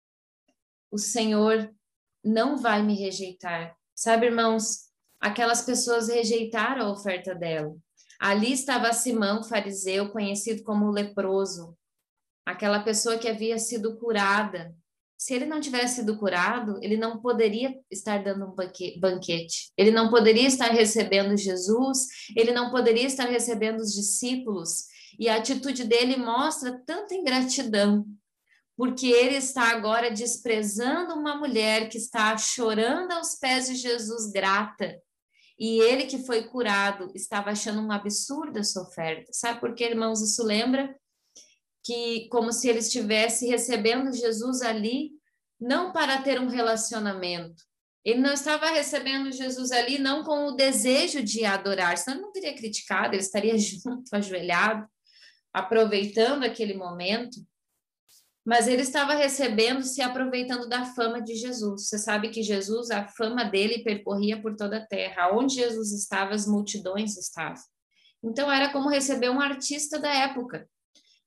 o 0.90 0.98
Senhor 0.98 1.74
não 2.22 2.58
vai 2.58 2.82
me 2.82 2.94
rejeitar. 2.94 3.74
Sabe, 3.94 4.26
irmãos, 4.26 4.90
aquelas 5.18 5.62
pessoas 5.62 6.08
rejeitaram 6.08 6.86
a 6.86 6.92
oferta 6.92 7.34
dela. 7.34 7.74
Ali 8.20 8.52
estava 8.52 8.92
Simão, 8.92 9.42
fariseu, 9.42 10.10
conhecido 10.10 10.62
como 10.62 10.90
leproso, 10.90 11.76
aquela 12.46 12.80
pessoa 12.80 13.18
que 13.18 13.28
havia 13.28 13.58
sido 13.58 13.98
curada. 13.98 14.76
Se 15.22 15.34
ele 15.34 15.46
não 15.46 15.60
tivesse 15.60 16.00
sido 16.00 16.18
curado, 16.18 16.80
ele 16.82 16.96
não 16.96 17.20
poderia 17.20 17.72
estar 17.88 18.24
dando 18.24 18.44
um 18.44 18.56
banquete, 18.98 19.70
ele 19.78 19.92
não 19.92 20.10
poderia 20.10 20.48
estar 20.48 20.66
recebendo 20.72 21.36
Jesus, 21.36 22.08
ele 22.36 22.50
não 22.50 22.72
poderia 22.72 23.06
estar 23.06 23.26
recebendo 23.26 23.78
os 23.78 23.94
discípulos, 23.94 24.86
e 25.20 25.28
a 25.28 25.36
atitude 25.36 25.84
dele 25.84 26.16
mostra 26.16 26.76
tanta 26.84 27.14
ingratidão, 27.14 28.04
porque 28.76 29.06
ele 29.06 29.36
está 29.36 29.70
agora 29.70 30.10
desprezando 30.10 31.14
uma 31.14 31.36
mulher 31.36 31.88
que 31.88 31.98
está 31.98 32.36
chorando 32.36 33.12
aos 33.12 33.36
pés 33.36 33.68
de 33.68 33.76
Jesus 33.76 34.32
grata. 34.32 35.00
E 35.56 35.78
ele 35.82 36.06
que 36.06 36.26
foi 36.26 36.48
curado 36.48 37.12
estava 37.14 37.50
achando 37.50 37.80
um 37.80 37.92
absurdo 37.92 38.58
essa 38.58 38.82
oferta. 38.82 39.30
Sabe 39.32 39.60
por 39.60 39.72
quê, 39.72 39.84
irmãos? 39.84 40.20
Isso 40.20 40.42
lembra 40.42 40.92
que 41.84 42.28
como 42.28 42.52
se 42.52 42.68
ele 42.68 42.78
estivesse 42.78 43.46
recebendo 43.46 44.12
Jesus 44.12 44.62
ali 44.62 45.10
não 45.60 45.92
para 45.92 46.22
ter 46.22 46.40
um 46.40 46.48
relacionamento. 46.48 47.62
Ele 48.04 48.20
não 48.20 48.32
estava 48.32 48.66
recebendo 48.70 49.30
Jesus 49.30 49.70
ali 49.70 49.98
não 49.98 50.24
com 50.24 50.46
o 50.46 50.52
desejo 50.56 51.22
de 51.22 51.44
adorar, 51.44 51.96
senão 51.96 52.16
ele 52.16 52.24
não 52.24 52.32
teria 52.32 52.54
criticado, 52.54 53.14
ele 53.14 53.22
estaria 53.22 53.56
junto, 53.58 54.12
ajoelhado 54.12 54.86
aproveitando 55.52 56.44
aquele 56.44 56.74
momento, 56.74 57.36
Mas 58.44 58.66
ele 58.66 58.82
estava 58.82 59.14
recebendo, 59.14 59.84
se 59.84 60.02
aproveitando 60.02 60.68
da 60.68 60.84
fama 60.84 61.22
de 61.22 61.36
Jesus. 61.36 61.86
Você 61.86 61.96
sabe 61.96 62.28
que 62.28 62.42
Jesus, 62.42 62.90
a 62.90 63.06
fama 63.06 63.44
dele 63.44 63.84
percorria 63.84 64.40
por 64.42 64.56
toda 64.56 64.78
a 64.78 64.86
terra. 64.86 65.30
Onde 65.32 65.54
Jesus 65.54 65.92
estava, 65.92 66.34
as 66.34 66.44
multidões 66.44 67.16
estavam. 67.16 67.62
Então 68.20 68.50
era 68.50 68.72
como 68.72 68.88
receber 68.88 69.30
um 69.30 69.40
artista 69.40 69.96
da 69.96 70.12
época. 70.12 70.68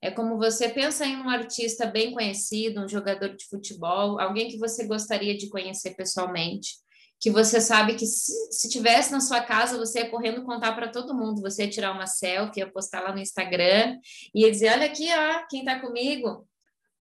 É 0.06 0.12
como 0.12 0.38
você 0.38 0.70
pensa 0.70 1.04
em 1.04 1.16
um 1.16 1.28
artista 1.28 1.88
bem 1.88 2.14
conhecido, 2.14 2.80
um 2.80 2.88
jogador 2.88 3.36
de 3.36 3.44
futebol, 3.48 4.20
alguém 4.20 4.48
que 4.48 4.60
você 4.60 4.86
gostaria 4.86 5.36
de 5.36 5.50
conhecer 5.50 5.96
pessoalmente, 5.96 6.76
que 7.20 7.32
você 7.32 7.60
sabe 7.60 7.96
que 7.96 8.06
se, 8.06 8.32
se 8.52 8.70
tivesse 8.70 9.12
na 9.12 9.20
sua 9.20 9.42
casa, 9.42 9.80
você 9.80 10.02
ia 10.02 10.12
correndo 10.12 10.44
contar 10.44 10.74
para 10.74 10.92
todo 10.92 11.16
mundo, 11.16 11.42
você 11.42 11.64
ia 11.64 11.72
tirar 11.72 11.92
uma 11.92 12.06
selfie, 12.06 12.60
ia 12.60 12.72
postar 12.72 13.02
lá 13.02 13.14
no 13.14 13.20
Instagram, 13.20 13.98
e 14.32 14.44
ia 14.44 14.52
dizer, 14.52 14.74
olha 14.74 14.86
aqui, 14.86 15.08
ó, 15.12 15.44
quem 15.50 15.62
está 15.62 15.80
comigo, 15.80 16.48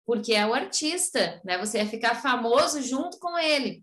porque 0.07 0.33
é 0.33 0.47
o 0.47 0.55
artista, 0.55 1.43
né? 1.45 1.59
Você 1.59 1.79
ia 1.79 1.89
ficar 1.89 2.23
famoso 2.23 2.81
junto 2.81 3.19
com 3.19 3.37
ele. 3.37 3.83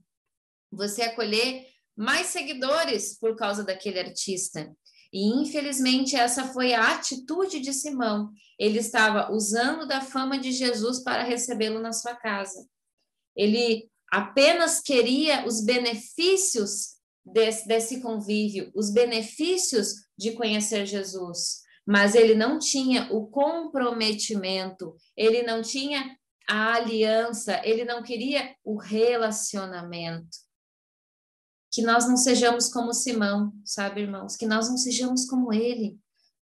Você 0.72 1.02
ia 1.02 1.14
colher 1.14 1.66
mais 1.94 2.28
seguidores 2.28 3.20
por 3.20 3.36
causa 3.36 3.66
daquele 3.66 4.00
artista. 4.00 4.74
E 5.12 5.28
infelizmente 5.42 6.16
essa 6.16 6.46
foi 6.46 6.74
a 6.74 6.94
atitude 6.94 7.60
de 7.60 7.74
Simão. 7.74 8.32
Ele 8.58 8.80
estava 8.80 9.32
usando 9.32 9.88
da 9.88 10.02
fama 10.02 10.38
de 10.38 10.52
Jesus 10.52 11.04
para 11.04 11.24
recebê-lo 11.24 11.80
na 11.80 11.92
sua 11.92 12.16
casa. 12.16 12.68
Ele 13.36 13.90
apenas 14.12 14.82
queria 14.82 15.46
os 15.46 15.62
benefícios 15.64 17.00
desse, 17.26 17.68
desse 17.68 18.02
convívio, 18.02 18.72
os 18.76 18.92
benefícios 18.92 19.94
de 20.18 20.32
conhecer 20.34 20.86
Jesus, 20.86 21.62
mas 21.86 22.16
ele 22.16 22.36
não 22.36 22.60
tinha 22.60 23.08
o 23.12 23.28
comprometimento, 23.28 24.96
ele 25.16 25.44
não 25.44 25.62
tinha 25.62 26.18
a 26.48 26.76
aliança, 26.76 27.62
ele 27.64 27.86
não 27.86 28.02
queria 28.04 28.56
o 28.64 28.78
relacionamento. 28.78 30.49
Que 31.72 31.82
nós 31.82 32.08
não 32.08 32.18
sejamos 32.18 32.70
como 32.70 32.94
Simão, 32.94 33.54
sabe, 33.64 34.02
irmãos? 34.02 34.36
Que 34.36 34.46
nós 34.46 34.70
não 34.70 34.78
sejamos 34.78 35.26
como 35.26 35.54
ele, 35.54 35.98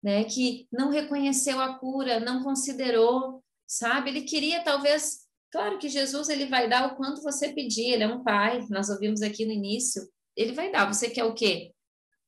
né? 0.03 0.23
Que 0.23 0.67
não 0.71 0.89
reconheceu 0.89 1.59
a 1.59 1.73
cura, 1.79 2.19
não 2.19 2.43
considerou, 2.43 3.43
sabe? 3.67 4.09
Ele 4.09 4.21
queria 4.21 4.63
talvez, 4.63 5.21
claro 5.51 5.79
que 5.79 5.89
Jesus 5.89 6.29
ele 6.29 6.45
vai 6.45 6.69
dar 6.69 6.87
o 6.87 6.95
quanto 6.95 7.23
você 7.23 7.49
pedir, 7.53 7.91
ele 7.91 8.03
é 8.03 8.07
um 8.07 8.23
pai, 8.23 8.65
nós 8.69 8.89
ouvimos 8.89 9.21
aqui 9.21 9.45
no 9.45 9.51
início, 9.51 10.07
ele 10.35 10.53
vai 10.53 10.71
dar. 10.71 10.91
Você 10.91 11.09
quer 11.09 11.23
o 11.23 11.33
quê? 11.33 11.71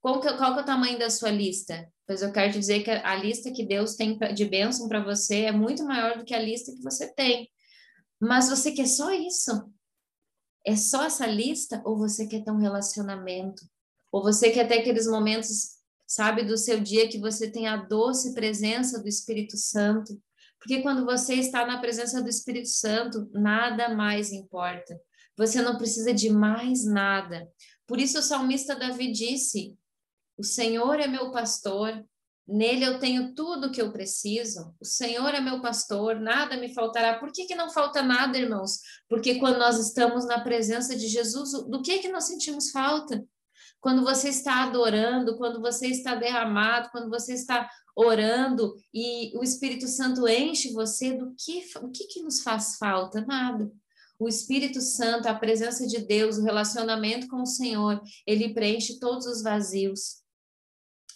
Qual 0.01 0.19
que, 0.21 0.33
qual 0.33 0.53
que 0.53 0.59
é 0.59 0.63
o 0.63 0.65
tamanho 0.65 0.97
da 0.97 1.09
sua 1.09 1.29
lista? 1.29 1.87
Pois 2.05 2.21
eu 2.21 2.31
quero 2.31 2.53
te 2.53 2.59
dizer 2.59 2.83
que 2.83 2.89
a 2.89 3.15
lista 3.15 3.51
que 3.51 3.65
Deus 3.65 3.95
tem 3.95 4.17
de 4.33 4.45
bênção 4.45 4.87
para 4.87 5.03
você 5.03 5.41
é 5.41 5.51
muito 5.51 5.83
maior 5.83 6.17
do 6.17 6.23
que 6.23 6.33
a 6.33 6.41
lista 6.41 6.71
que 6.71 6.81
você 6.81 7.13
tem. 7.13 7.49
Mas 8.19 8.49
você 8.49 8.71
quer 8.71 8.87
só 8.87 9.11
isso? 9.11 9.51
É 10.67 10.75
só 10.75 11.05
essa 11.05 11.25
lista? 11.25 11.81
Ou 11.85 11.97
você 11.97 12.27
quer 12.27 12.43
ter 12.43 12.51
um 12.51 12.57
relacionamento? 12.57 13.63
Ou 14.11 14.21
você 14.21 14.51
quer 14.51 14.67
ter 14.67 14.79
aqueles 14.79 15.07
momentos, 15.07 15.77
sabe, 16.05 16.43
do 16.43 16.57
seu 16.57 16.81
dia 16.81 17.07
que 17.07 17.17
você 17.17 17.49
tem 17.49 17.69
a 17.69 17.77
doce 17.77 18.33
presença 18.33 19.01
do 19.01 19.07
Espírito 19.07 19.55
Santo? 19.55 20.21
Porque 20.59 20.81
quando 20.81 21.05
você 21.05 21.35
está 21.35 21.65
na 21.65 21.79
presença 21.79 22.21
do 22.21 22.27
Espírito 22.27 22.67
Santo, 22.67 23.29
nada 23.31 23.95
mais 23.95 24.33
importa. 24.33 24.99
Você 25.37 25.61
não 25.61 25.77
precisa 25.77 26.13
de 26.13 26.29
mais 26.29 26.83
nada. 26.83 27.49
Por 27.85 27.97
isso 27.97 28.19
o 28.19 28.21
salmista 28.21 28.75
Davi 28.75 29.09
disse: 29.09 29.73
o 30.37 30.43
Senhor 30.43 30.99
é 30.99 31.07
meu 31.07 31.31
pastor, 31.31 32.05
nele 32.47 32.85
eu 32.85 32.99
tenho 32.99 33.33
tudo 33.33 33.67
o 33.67 33.71
que 33.71 33.81
eu 33.81 33.91
preciso. 33.91 34.73
O 34.79 34.85
Senhor 34.85 35.33
é 35.33 35.41
meu 35.41 35.61
pastor, 35.61 36.19
nada 36.19 36.57
me 36.57 36.73
faltará. 36.73 37.19
Por 37.19 37.31
que, 37.31 37.45
que 37.45 37.55
não 37.55 37.69
falta 37.69 38.01
nada, 38.01 38.37
irmãos? 38.37 38.79
Porque 39.09 39.35
quando 39.35 39.57
nós 39.57 39.77
estamos 39.77 40.25
na 40.25 40.39
presença 40.39 40.95
de 40.95 41.07
Jesus, 41.07 41.51
do 41.51 41.81
que 41.81 41.99
que 41.99 42.09
nós 42.09 42.25
sentimos 42.25 42.71
falta? 42.71 43.25
Quando 43.79 44.03
você 44.03 44.29
está 44.29 44.63
adorando, 44.63 45.37
quando 45.37 45.61
você 45.61 45.87
está 45.87 46.15
derramado, 46.15 46.89
quando 46.91 47.09
você 47.09 47.33
está 47.33 47.69
orando 47.95 48.75
e 48.93 49.35
o 49.37 49.43
Espírito 49.43 49.87
Santo 49.87 50.27
enche 50.27 50.71
você, 50.71 51.13
do 51.13 51.33
que 51.35 51.63
o 51.81 51.89
que, 51.89 52.05
que 52.05 52.21
nos 52.21 52.41
faz 52.41 52.77
falta? 52.77 53.21
Nada. 53.21 53.71
O 54.19 54.27
Espírito 54.27 54.81
Santo, 54.81 55.27
a 55.27 55.35
presença 55.35 55.85
de 55.85 55.99
Deus, 55.99 56.37
o 56.37 56.43
relacionamento 56.43 57.27
com 57.27 57.41
o 57.41 57.45
Senhor, 57.45 58.01
ele 58.25 58.53
preenche 58.53 58.99
todos 58.99 59.27
os 59.27 59.43
vazios. 59.43 60.23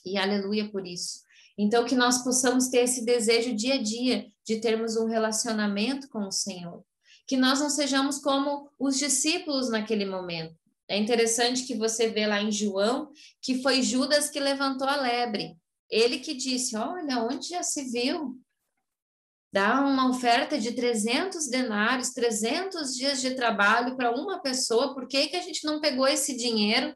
E 0.05 0.17
aleluia 0.17 0.69
por 0.69 0.85
isso. 0.85 1.21
Então, 1.57 1.85
que 1.85 1.95
nós 1.95 2.23
possamos 2.23 2.69
ter 2.69 2.79
esse 2.79 3.05
desejo 3.05 3.55
dia 3.55 3.75
a 3.75 3.81
dia 3.81 4.27
de 4.45 4.59
termos 4.59 4.95
um 4.97 5.05
relacionamento 5.05 6.09
com 6.09 6.27
o 6.27 6.31
Senhor. 6.31 6.83
Que 7.27 7.37
nós 7.37 7.59
não 7.59 7.69
sejamos 7.69 8.19
como 8.19 8.69
os 8.79 8.97
discípulos 8.97 9.69
naquele 9.69 10.05
momento. 10.05 10.55
É 10.87 10.97
interessante 10.97 11.63
que 11.63 11.75
você 11.75 12.09
vê 12.09 12.25
lá 12.25 12.41
em 12.41 12.51
João 12.51 13.11
que 13.41 13.61
foi 13.61 13.81
Judas 13.81 14.29
que 14.29 14.39
levantou 14.39 14.87
a 14.87 14.97
lebre. 14.97 15.55
Ele 15.89 16.19
que 16.19 16.33
disse: 16.33 16.75
Olha, 16.75 17.23
onde 17.23 17.49
já 17.49 17.63
se 17.63 17.83
viu? 17.89 18.37
Dá 19.53 19.81
uma 19.81 20.09
oferta 20.09 20.57
de 20.57 20.71
300 20.71 21.47
denários, 21.47 22.11
300 22.11 22.95
dias 22.95 23.21
de 23.21 23.35
trabalho 23.35 23.97
para 23.97 24.11
uma 24.11 24.41
pessoa, 24.41 24.93
por 24.93 25.07
que, 25.07 25.27
que 25.27 25.35
a 25.35 25.41
gente 25.41 25.65
não 25.65 25.81
pegou 25.81 26.07
esse 26.07 26.35
dinheiro 26.35 26.95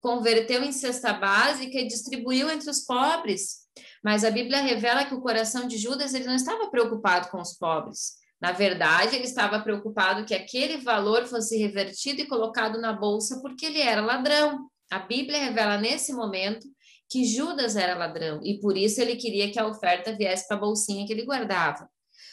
converteu 0.00 0.62
em 0.62 0.72
cesta 0.72 1.12
básica 1.12 1.78
e 1.78 1.86
distribuiu 1.86 2.50
entre 2.50 2.70
os 2.70 2.80
pobres. 2.80 3.60
Mas 4.02 4.24
a 4.24 4.30
Bíblia 4.30 4.60
revela 4.60 5.04
que 5.04 5.14
o 5.14 5.20
coração 5.20 5.68
de 5.68 5.76
Judas 5.76 6.14
ele 6.14 6.24
não 6.24 6.34
estava 6.34 6.70
preocupado 6.70 7.28
com 7.28 7.40
os 7.40 7.52
pobres. 7.52 8.14
Na 8.40 8.52
verdade, 8.52 9.16
ele 9.16 9.24
estava 9.24 9.60
preocupado 9.60 10.24
que 10.24 10.34
aquele 10.34 10.78
valor 10.78 11.26
fosse 11.26 11.58
revertido 11.58 12.22
e 12.22 12.26
colocado 12.26 12.80
na 12.80 12.92
bolsa 12.92 13.40
porque 13.42 13.66
ele 13.66 13.80
era 13.80 14.00
ladrão. 14.00 14.70
A 14.90 14.98
Bíblia 14.98 15.38
revela 15.38 15.76
nesse 15.76 16.12
momento 16.12 16.66
que 17.08 17.24
Judas 17.24 17.76
era 17.76 17.96
ladrão 17.96 18.40
e 18.42 18.58
por 18.58 18.76
isso 18.76 19.00
ele 19.00 19.16
queria 19.16 19.50
que 19.52 19.58
a 19.58 19.66
oferta 19.66 20.16
viesse 20.16 20.48
para 20.48 20.56
a 20.56 20.60
bolsinha 20.60 21.06
que 21.06 21.12
ele 21.12 21.26
guardava. 21.26 21.88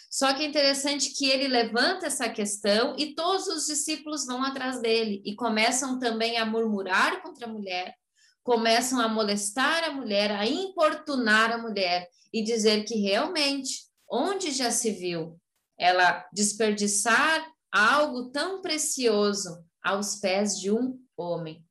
Só 0.10 0.34
que 0.34 0.44
é 0.44 0.48
interessante 0.48 1.12
que 1.14 1.30
ele 1.30 1.48
levanta 1.48 2.08
essa 2.08 2.30
questão 2.30 2.96
e 2.98 3.14
todos 3.14 3.48
os 3.48 3.66
discípulos 3.66 4.26
vão 4.26 4.44
atrás 4.44 4.80
dele 4.82 5.22
e 5.26 5.36
começam 5.36 6.00
também 6.00 6.38
a 6.38 6.46
murmurar 6.46 7.22
contra 7.22 7.46
a 7.46 7.52
mulher, 7.52 7.94
começam 8.42 9.02
a 9.02 9.10
molestar 9.10 9.84
a 9.84 9.92
mulher, 9.92 10.32
a 10.32 10.46
importunar 10.46 11.52
a 11.52 11.58
mulher 11.58 12.08
e 12.34 12.42
dizer 12.42 12.86
que 12.86 12.96
realmente, 12.96 13.88
onde 14.10 14.52
já 14.52 14.72
se 14.72 14.92
viu 14.92 15.38
ela 15.78 16.26
desperdiçar 16.34 17.46
algo 17.72 18.32
tão 18.32 18.62
precioso 18.62 19.64
aos 19.84 20.16
pés 20.16 20.58
de 20.58 20.72
um 20.72 20.98
homem? 21.18 21.64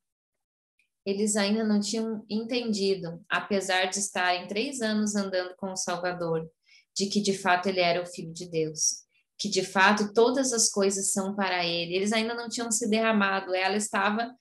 Eles 1.06 1.36
ainda 1.36 1.64
não 1.64 1.80
tinham 1.80 2.26
entendido, 2.28 3.24
apesar 3.30 3.86
de 3.86 3.98
estarem 3.98 4.46
três 4.46 4.82
anos 4.82 5.14
andando 5.14 5.54
com 5.56 5.72
o 5.72 5.76
Salvador, 5.76 6.50
de 6.96 7.06
que 7.06 7.20
de 7.20 7.36
fato 7.36 7.68
ele 7.68 7.80
era 7.80 8.02
o 8.02 8.06
filho 8.06 8.32
de 8.32 8.48
Deus, 8.48 9.04
que 9.38 9.48
de 9.48 9.62
fato 9.62 10.12
todas 10.14 10.52
as 10.52 10.70
coisas 10.70 11.12
são 11.12 11.36
para 11.36 11.64
ele. 11.64 11.94
Eles 11.94 12.12
ainda 12.12 12.34
não 12.34 12.48
tinham 12.48 12.70
se 12.70 12.88
derramado, 12.88 13.54
ela 13.54 13.76
estava 13.76 14.34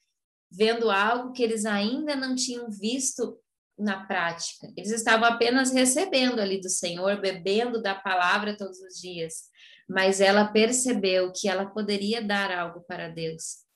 vendo 0.50 0.90
algo 0.90 1.32
que 1.32 1.42
eles 1.42 1.66
ainda 1.66 2.16
não 2.16 2.34
tinham 2.34 2.70
visto 2.70 3.38
na 3.78 4.06
prática. 4.06 4.72
Eles 4.74 4.90
estavam 4.90 5.28
apenas 5.28 5.70
recebendo 5.70 6.40
ali 6.40 6.60
do 6.60 6.70
Senhor, 6.70 7.20
bebendo 7.20 7.82
da 7.82 7.94
palavra 7.94 8.56
todos 8.56 8.78
os 8.80 8.98
dias, 8.98 9.44
mas 9.86 10.20
ela 10.20 10.46
percebeu 10.46 11.30
que 11.32 11.48
ela 11.48 11.66
poderia 11.66 12.22
dar 12.22 12.50
algo 12.50 12.80
para 12.88 13.08
Deus. 13.08 13.66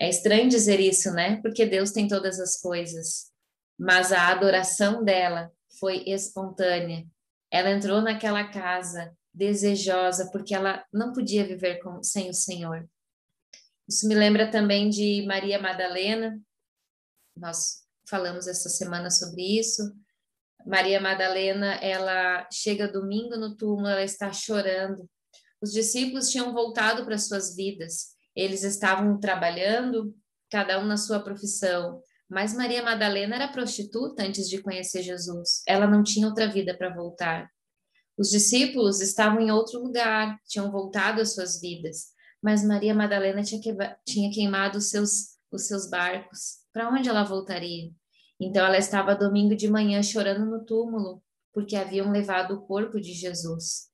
É 0.00 0.08
estranho 0.08 0.48
dizer 0.48 0.80
isso, 0.80 1.12
né? 1.12 1.40
Porque 1.40 1.64
Deus 1.64 1.92
tem 1.92 2.08
todas 2.08 2.40
as 2.40 2.60
coisas, 2.60 3.30
mas 3.78 4.10
a 4.10 4.28
adoração 4.28 5.04
dela 5.04 5.52
foi 5.78 6.02
espontânea, 6.06 7.06
ela 7.54 7.70
entrou 7.70 8.02
naquela 8.02 8.42
casa 8.48 9.16
desejosa, 9.32 10.28
porque 10.32 10.52
ela 10.52 10.84
não 10.92 11.12
podia 11.12 11.46
viver 11.46 11.78
com, 11.78 12.02
sem 12.02 12.28
o 12.28 12.34
Senhor. 12.34 12.84
Isso 13.88 14.08
me 14.08 14.14
lembra 14.16 14.50
também 14.50 14.90
de 14.90 15.24
Maria 15.24 15.60
Madalena, 15.60 16.36
nós 17.36 17.84
falamos 18.08 18.48
essa 18.48 18.68
semana 18.68 19.08
sobre 19.08 19.56
isso. 19.56 19.94
Maria 20.66 21.00
Madalena, 21.00 21.74
ela 21.74 22.44
chega 22.52 22.90
domingo 22.90 23.36
no 23.36 23.56
túmulo, 23.56 23.86
ela 23.86 24.02
está 24.02 24.32
chorando. 24.32 25.08
Os 25.62 25.72
discípulos 25.72 26.30
tinham 26.30 26.52
voltado 26.52 27.04
para 27.04 27.16
suas 27.18 27.54
vidas, 27.54 28.16
eles 28.34 28.64
estavam 28.64 29.20
trabalhando, 29.20 30.12
cada 30.50 30.80
um 30.80 30.86
na 30.86 30.96
sua 30.96 31.20
profissão, 31.20 32.02
mas 32.34 32.52
Maria 32.52 32.82
Madalena 32.82 33.36
era 33.36 33.46
prostituta 33.46 34.24
antes 34.24 34.48
de 34.48 34.60
conhecer 34.60 35.04
Jesus. 35.04 35.62
Ela 35.68 35.86
não 35.86 36.02
tinha 36.02 36.26
outra 36.26 36.48
vida 36.48 36.76
para 36.76 36.92
voltar. 36.92 37.48
Os 38.18 38.28
discípulos 38.28 39.00
estavam 39.00 39.40
em 39.40 39.52
outro 39.52 39.80
lugar, 39.80 40.36
tinham 40.44 40.68
voltado 40.68 41.20
às 41.20 41.32
suas 41.32 41.60
vidas, 41.60 42.06
mas 42.42 42.64
Maria 42.64 42.92
Madalena 42.92 43.40
tinha, 43.44 43.96
tinha 44.04 44.32
queimado 44.32 44.78
os 44.78 44.90
seus, 44.90 45.38
os 45.48 45.68
seus 45.68 45.88
barcos. 45.88 46.56
Para 46.72 46.90
onde 46.90 47.08
ela 47.08 47.22
voltaria? 47.22 47.92
Então 48.40 48.66
ela 48.66 48.78
estava 48.78 49.14
domingo 49.14 49.54
de 49.54 49.70
manhã 49.70 50.02
chorando 50.02 50.44
no 50.44 50.64
túmulo, 50.64 51.22
porque 51.52 51.76
haviam 51.76 52.10
levado 52.10 52.54
o 52.54 52.62
corpo 52.62 53.00
de 53.00 53.12
Jesus. 53.12 53.93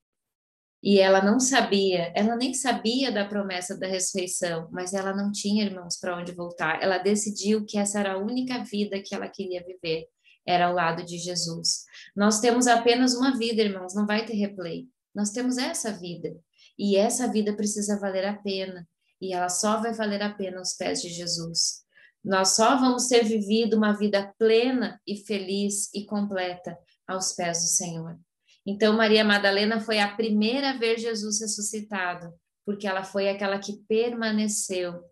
E 0.82 0.98
ela 0.98 1.22
não 1.22 1.38
sabia, 1.38 2.10
ela 2.16 2.36
nem 2.36 2.54
sabia 2.54 3.12
da 3.12 3.26
promessa 3.26 3.76
da 3.76 3.86
ressurreição, 3.86 4.68
mas 4.72 4.94
ela 4.94 5.14
não 5.14 5.30
tinha 5.30 5.64
irmãos 5.64 5.98
para 5.98 6.16
onde 6.16 6.32
voltar. 6.32 6.82
Ela 6.82 6.96
decidiu 6.96 7.66
que 7.66 7.76
essa 7.78 8.00
era 8.00 8.14
a 8.14 8.18
única 8.18 8.64
vida 8.64 9.00
que 9.02 9.14
ela 9.14 9.28
queria 9.28 9.62
viver, 9.62 10.06
era 10.46 10.66
ao 10.66 10.74
lado 10.74 11.04
de 11.04 11.18
Jesus. 11.18 11.84
Nós 12.16 12.40
temos 12.40 12.66
apenas 12.66 13.14
uma 13.14 13.36
vida, 13.36 13.60
irmãos, 13.60 13.94
não 13.94 14.06
vai 14.06 14.24
ter 14.24 14.34
replay. 14.34 14.88
Nós 15.14 15.30
temos 15.30 15.58
essa 15.58 15.92
vida. 15.92 16.34
E 16.78 16.96
essa 16.96 17.30
vida 17.30 17.54
precisa 17.54 17.98
valer 17.98 18.24
a 18.24 18.34
pena. 18.34 18.88
E 19.20 19.34
ela 19.34 19.50
só 19.50 19.82
vai 19.82 19.92
valer 19.92 20.22
a 20.22 20.32
pena 20.32 20.58
aos 20.58 20.72
pés 20.72 21.02
de 21.02 21.10
Jesus. 21.10 21.82
Nós 22.24 22.56
só 22.56 22.78
vamos 22.78 23.06
ter 23.06 23.22
vivido 23.22 23.76
uma 23.76 23.92
vida 23.92 24.32
plena 24.38 24.98
e 25.06 25.16
feliz 25.16 25.92
e 25.94 26.06
completa 26.06 26.78
aos 27.06 27.34
pés 27.34 27.60
do 27.60 27.68
Senhor. 27.68 28.18
Então, 28.66 28.96
Maria 28.96 29.24
Madalena 29.24 29.80
foi 29.80 29.98
a 29.98 30.14
primeira 30.14 30.70
a 30.70 30.76
ver 30.76 30.98
Jesus 30.98 31.40
ressuscitado, 31.40 32.32
porque 32.64 32.86
ela 32.86 33.02
foi 33.02 33.28
aquela 33.28 33.58
que 33.58 33.82
permaneceu, 33.88 35.02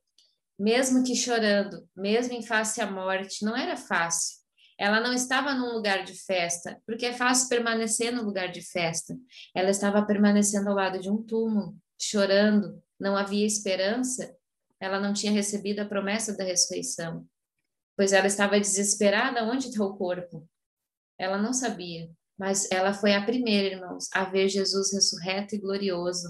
mesmo 0.58 1.02
que 1.02 1.14
chorando, 1.14 1.88
mesmo 1.96 2.34
em 2.34 2.42
face 2.42 2.80
à 2.80 2.90
morte, 2.90 3.44
não 3.44 3.56
era 3.56 3.76
fácil. 3.76 4.38
Ela 4.78 5.00
não 5.00 5.12
estava 5.12 5.54
num 5.54 5.72
lugar 5.72 6.04
de 6.04 6.14
festa, 6.14 6.80
porque 6.86 7.06
é 7.06 7.12
fácil 7.12 7.48
permanecer 7.48 8.12
no 8.12 8.22
lugar 8.22 8.48
de 8.48 8.62
festa. 8.62 9.16
Ela 9.54 9.70
estava 9.70 10.04
permanecendo 10.04 10.68
ao 10.68 10.76
lado 10.76 11.00
de 11.00 11.10
um 11.10 11.20
túmulo, 11.22 11.76
chorando, 12.00 12.80
não 12.98 13.16
havia 13.16 13.46
esperança, 13.46 14.36
ela 14.80 15.00
não 15.00 15.12
tinha 15.12 15.32
recebido 15.32 15.80
a 15.80 15.84
promessa 15.84 16.36
da 16.36 16.44
ressurreição, 16.44 17.26
pois 17.96 18.12
ela 18.12 18.26
estava 18.26 18.60
desesperada 18.60 19.42
onde 19.44 19.68
está 19.68 19.84
o 19.84 19.96
corpo. 19.96 20.48
Ela 21.18 21.38
não 21.38 21.52
sabia, 21.52 22.08
mas 22.38 22.70
ela 22.70 22.94
foi 22.94 23.14
a 23.14 23.24
primeira, 23.24 23.74
irmãos, 23.74 24.08
a 24.14 24.24
ver 24.24 24.48
Jesus 24.48 24.92
ressurreto 24.92 25.56
e 25.56 25.58
glorioso. 25.58 26.28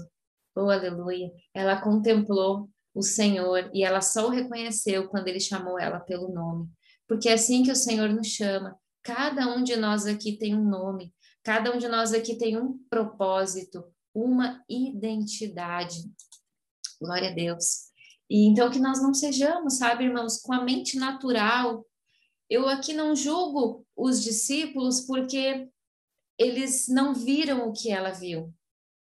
Oh, 0.55 0.69
aleluia! 0.69 1.31
Ela 1.53 1.79
contemplou 1.79 2.69
o 2.93 3.03
Senhor 3.03 3.69
e 3.73 3.83
ela 3.83 4.01
só 4.01 4.27
o 4.27 4.31
reconheceu 4.31 5.07
quando 5.07 5.27
ele 5.27 5.39
chamou 5.39 5.79
ela 5.79 5.99
pelo 5.99 6.33
nome. 6.33 6.67
Porque 7.07 7.29
é 7.29 7.33
assim 7.33 7.63
que 7.63 7.71
o 7.71 7.75
Senhor 7.75 8.09
nos 8.09 8.27
chama. 8.27 8.75
Cada 9.03 9.55
um 9.55 9.63
de 9.63 9.75
nós 9.75 10.05
aqui 10.05 10.37
tem 10.37 10.55
um 10.55 10.67
nome, 10.67 11.13
cada 11.43 11.73
um 11.73 11.77
de 11.77 11.87
nós 11.87 12.13
aqui 12.13 12.37
tem 12.37 12.57
um 12.59 12.77
propósito, 12.89 13.83
uma 14.13 14.63
identidade. 14.67 16.01
Glória 16.99 17.29
a 17.29 17.33
Deus. 17.33 17.89
E 18.29 18.45
então 18.45 18.69
que 18.69 18.79
nós 18.79 19.01
não 19.01 19.13
sejamos, 19.13 19.77
sabe, 19.77 20.03
irmãos, 20.05 20.41
com 20.41 20.53
a 20.53 20.63
mente 20.63 20.97
natural. 20.97 21.85
Eu 22.49 22.67
aqui 22.67 22.93
não 22.93 23.15
julgo 23.15 23.85
os 23.95 24.21
discípulos 24.23 25.01
porque 25.01 25.69
eles 26.39 26.87
não 26.87 27.13
viram 27.13 27.67
o 27.67 27.73
que 27.73 27.91
ela 27.91 28.11
viu. 28.11 28.53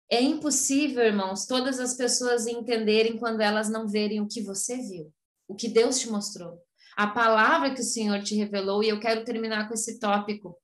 É 0.09 0.21
impossível, 0.21 1.03
irmãos, 1.03 1.45
todas 1.45 1.79
as 1.79 1.95
pessoas 1.95 2.47
entenderem 2.47 3.17
quando 3.17 3.41
elas 3.41 3.69
não 3.69 3.85
verem 3.85 4.21
o 4.21 4.27
que 4.27 4.41
você 4.41 4.77
viu, 4.77 5.13
o 5.47 5.53
que 5.53 5.67
Deus 5.67 5.99
te 5.99 6.09
mostrou, 6.09 6.57
a 6.95 7.07
palavra 7.07 7.73
que 7.73 7.81
o 7.81 7.83
Senhor 7.83 8.23
te 8.23 8.33
revelou. 8.35 8.81
E 8.81 8.87
eu 8.87 9.01
quero 9.01 9.25
terminar 9.25 9.67
com 9.67 9.73
esse 9.73 9.99
tópico 9.99 10.57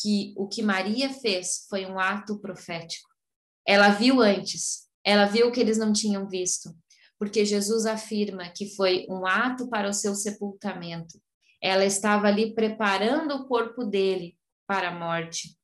que 0.00 0.32
o 0.36 0.46
que 0.46 0.62
Maria 0.62 1.10
fez 1.10 1.66
foi 1.68 1.84
um 1.84 1.98
ato 1.98 2.38
profético. 2.38 3.10
Ela 3.66 3.90
viu 3.90 4.22
antes, 4.22 4.88
ela 5.04 5.26
viu 5.26 5.48
o 5.48 5.52
que 5.52 5.58
eles 5.58 5.76
não 5.76 5.92
tinham 5.92 6.28
visto, 6.28 6.72
porque 7.18 7.44
Jesus 7.44 7.84
afirma 7.84 8.48
que 8.48 8.74
foi 8.76 9.04
um 9.10 9.26
ato 9.26 9.68
para 9.68 9.88
o 9.88 9.92
seu 9.92 10.14
sepultamento. 10.14 11.20
Ela 11.60 11.84
estava 11.84 12.28
ali 12.28 12.54
preparando 12.54 13.34
o 13.34 13.48
corpo 13.48 13.84
dele 13.84 14.38
para 14.66 14.88
a 14.88 14.98
morte. 14.98 15.59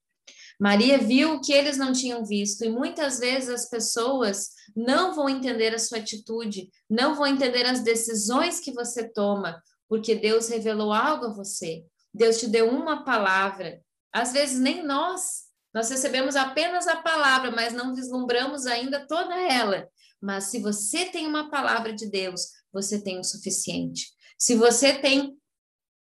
Maria 0.58 0.98
viu 0.98 1.34
o 1.34 1.40
que 1.40 1.52
eles 1.52 1.76
não 1.76 1.92
tinham 1.92 2.24
visto, 2.24 2.64
e 2.64 2.70
muitas 2.70 3.18
vezes 3.18 3.48
as 3.48 3.68
pessoas 3.68 4.50
não 4.74 5.14
vão 5.14 5.28
entender 5.28 5.74
a 5.74 5.78
sua 5.78 5.98
atitude, 5.98 6.70
não 6.88 7.14
vão 7.14 7.26
entender 7.26 7.66
as 7.66 7.80
decisões 7.80 8.58
que 8.60 8.72
você 8.72 9.08
toma, 9.08 9.62
porque 9.88 10.14
Deus 10.14 10.48
revelou 10.48 10.92
algo 10.92 11.26
a 11.26 11.32
você. 11.32 11.84
Deus 12.12 12.38
te 12.38 12.46
deu 12.46 12.70
uma 12.70 13.04
palavra. 13.04 13.80
Às 14.12 14.32
vezes 14.32 14.58
nem 14.58 14.82
nós, 14.82 15.44
nós 15.74 15.90
recebemos 15.90 16.36
apenas 16.36 16.86
a 16.86 16.96
palavra, 16.96 17.50
mas 17.50 17.74
não 17.74 17.94
vislumbramos 17.94 18.66
ainda 18.66 19.06
toda 19.06 19.34
ela. 19.34 19.86
Mas 20.20 20.44
se 20.44 20.58
você 20.58 21.04
tem 21.04 21.26
uma 21.26 21.50
palavra 21.50 21.92
de 21.92 22.08
Deus, 22.10 22.46
você 22.72 22.98
tem 22.98 23.20
o 23.20 23.24
suficiente. 23.24 24.06
Se 24.38 24.54
você 24.54 24.94
tem 24.94 25.36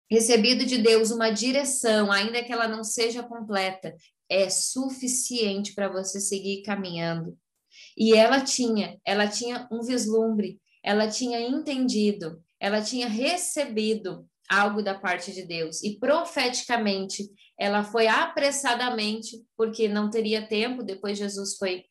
recebido 0.10 0.63
de 0.63 0.78
Deus 0.78 1.10
uma 1.10 1.32
direção, 1.32 2.12
ainda 2.12 2.44
que 2.44 2.54
ela 2.54 2.68
não 2.68 2.84
seja 2.84 3.24
completa, 3.24 3.96
é 4.34 4.50
suficiente 4.50 5.74
para 5.74 5.88
você 5.88 6.19
seguir 6.19 6.63
caminhando. 6.63 7.38
E 7.98 8.13
ela 8.13 8.41
tinha, 8.41 9.00
ela 9.06 9.28
tinha 9.28 9.67
um 9.72 9.82
vislumbre, 9.82 10.60
ela 10.84 11.08
tinha 11.08 11.39
entendido, 11.39 12.41
ela 12.60 12.82
tinha 12.82 13.08
recebido 13.08 14.28
algo 14.50 14.82
da 14.82 14.93
parte 14.93 15.32
de 15.32 15.46
Deus 15.46 15.84
e 15.84 15.98
profeticamente 15.98 17.30
ela 17.60 17.84
foi 17.84 18.08
apressadamente, 18.08 19.43
porque 19.56 19.88
não 19.88 20.10
teria 20.10 20.46
tempo, 20.46 20.84
depois 20.84 21.17
Jesus 21.17 21.56
foi, 21.58 21.86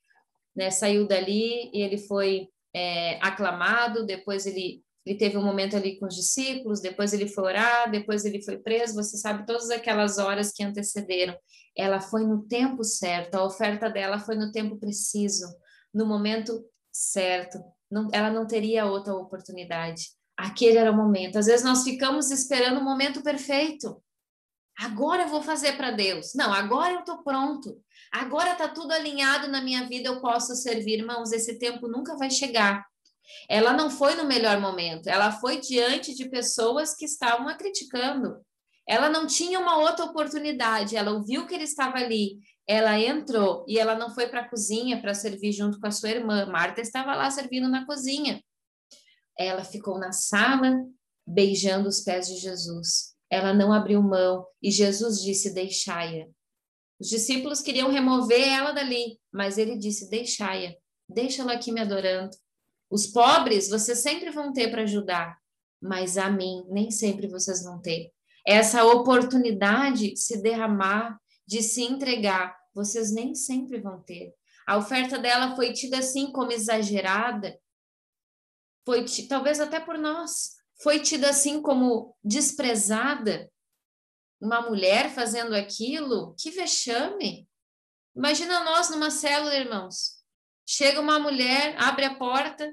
né, 0.55 0.71
saiu 0.71 1.07
dali 1.07 1.71
e 1.73 1.81
ele 1.81 1.99
foi 1.99 2.49
é, 2.75 3.19
aclamado, 3.23 4.05
depois 4.05 4.47
ele 4.47 4.83
ele 5.05 5.19
teve 5.19 5.37
um 5.37 5.45
momento 5.45 5.77
ali 5.77 5.99
com 5.99 6.07
os 6.07 6.15
discípulos, 6.15 6.81
depois 6.81 7.13
ele 7.13 7.27
foi 7.27 7.45
orar, 7.45 7.91
depois 7.91 8.25
ele 8.25 8.43
foi 8.43 8.59
preso, 8.59 8.95
você 8.95 9.17
sabe 9.17 9.45
todas 9.45 9.69
aquelas 9.71 10.19
horas 10.19 10.53
que 10.53 10.63
antecederam. 10.63 11.37
Ela 11.77 12.01
foi 12.01 12.25
no 12.25 12.43
tempo 12.47 12.85
certo, 12.85 13.35
a 13.35 13.45
oferta 13.45 13.91
dela 13.91 14.19
foi 14.19 14.37
no 14.37 14.53
tempo 14.53 14.77
preciso, 14.77 15.47
no 15.93 16.07
momento 16.07 16.65
certo. 16.93 17.59
Não, 17.91 18.09
ela 18.13 18.31
não 18.31 18.47
teria 18.47 18.87
outra 18.87 19.15
oportunidade. 19.15 20.11
Aquele 20.37 20.79
era 20.79 20.91
o 20.91 20.97
momento. 20.97 21.39
Às 21.39 21.47
vezes 21.47 21.65
nós 21.65 21.83
ficamos 21.83 22.31
esperando 22.31 22.79
o 22.81 22.85
momento 22.85 23.23
perfeito. 23.23 24.03
Agora 24.79 25.23
eu 25.25 25.29
vou 25.29 25.43
fazer 25.43 25.77
para 25.77 25.91
Deus. 25.91 26.33
Não, 26.35 26.53
agora 26.53 26.95
eu 26.95 27.01
estou 27.01 27.23
pronto. 27.23 27.77
Agora 28.11 28.53
está 28.53 28.69
tudo 28.69 28.93
alinhado 28.93 29.49
na 29.49 29.61
minha 29.61 29.87
vida, 29.87 30.09
eu 30.09 30.21
posso 30.21 30.55
servir. 30.55 31.01
Irmãos, 31.01 31.33
esse 31.33 31.59
tempo 31.59 31.89
nunca 31.89 32.17
vai 32.17 32.31
chegar. 32.31 32.87
Ela 33.49 33.73
não 33.73 33.91
foi 33.91 34.15
no 34.15 34.25
melhor 34.25 34.61
momento, 34.61 35.09
ela 35.09 35.33
foi 35.33 35.61
diante 35.61 36.15
de 36.15 36.29
pessoas 36.29 36.95
que 36.95 37.05
estavam 37.05 37.49
a 37.49 37.55
criticando. 37.55 38.45
Ela 38.87 39.09
não 39.09 39.27
tinha 39.27 39.61
uma 39.61 39.79
outra 39.79 40.05
oportunidade, 40.05 40.97
ela 40.97 41.13
ouviu 41.13 41.47
que 41.47 41.55
ele 41.55 41.65
estava 41.65 41.99
ali, 41.99 42.39
ela 42.67 42.99
entrou 42.99 43.65
e 43.69 43.79
ela 43.79 43.95
não 43.95 44.15
foi 44.15 44.29
para 44.29 44.41
a 44.41 44.49
cozinha 44.49 45.01
para 45.01 45.15
servir 45.15 45.53
junto 45.53 45.81
com 45.81 45.87
a 45.87 45.91
sua 45.91 46.11
irmã. 46.11 46.47
Marta 46.47 46.81
estava 46.81 47.15
lá 47.15 47.31
servindo 47.31 47.69
na 47.69 47.87
cozinha. 47.87 48.43
Ela 49.39 49.65
ficou 49.65 49.99
na 49.99 50.13
sala 50.13 50.85
beijando 51.27 51.89
os 51.89 52.01
pés 52.01 52.27
de 52.27 52.37
Jesus. 52.37 53.15
Ela 53.31 53.55
não 53.55 53.73
abriu 53.73 54.03
mão 54.03 54.47
e 54.63 54.71
Jesus 54.71 55.23
disse: 55.23 55.55
Deixai-a. 55.55 56.27
Os 57.01 57.09
discípulos 57.09 57.61
queriam 57.61 57.91
remover 57.91 58.47
ela 58.47 58.73
dali, 58.73 59.19
mas 59.33 59.59
ele 59.59 59.77
disse: 59.77 60.09
Deixai-a, 60.09 60.75
deixa 61.09 61.43
ela 61.43 61.55
aqui 61.55 61.73
me 61.73 61.81
adorando. 61.81 62.31
Os 62.93 63.07
pobres 63.07 63.71
vocês 63.71 64.01
sempre 64.01 64.29
vão 64.29 64.53
ter 64.53 64.71
para 64.71 64.83
ajudar, 64.83 65.39
mas 65.81 66.19
a 66.19 66.29
mim 66.29 66.67
nem 66.69 66.91
sempre 66.91 67.27
vocês 67.27 67.65
vão 67.65 67.81
ter. 67.81 68.13
Essa 68.47 68.85
oportunidade 68.85 70.13
de 70.13 70.21
se 70.21 70.43
derramar, 70.43 71.19
de 71.47 71.63
se 71.63 71.83
entregar, 71.83 72.55
vocês 72.75 73.11
nem 73.11 73.35
sempre 73.35 73.81
vão 73.81 74.03
ter. 74.03 74.35
A 74.67 74.77
oferta 74.77 75.19
dela 75.19 75.57
foi 75.57 75.73
tida 75.73 76.01
assim 76.01 76.31
como 76.31 76.53
exagerada, 76.53 77.59
foi 78.85 79.07
talvez 79.27 79.59
até 79.59 79.81
por 79.81 79.97
nós, 79.97 80.57
foi 80.83 81.01
tida 81.01 81.31
assim 81.31 81.63
como 81.63 82.15
desprezada. 82.23 83.51
Uma 84.39 84.61
mulher 84.69 85.09
fazendo 85.15 85.55
aquilo, 85.55 86.35
que 86.39 86.51
vexame. 86.51 87.49
Imagina 88.15 88.63
nós 88.65 88.91
numa 88.91 89.11
célula, 89.11 89.55
irmãos. 89.55 90.22
Chega 90.75 91.03
uma 91.03 91.19
mulher, 91.19 91.77
abre 91.77 92.07
a 92.07 92.15
porta, 92.15 92.73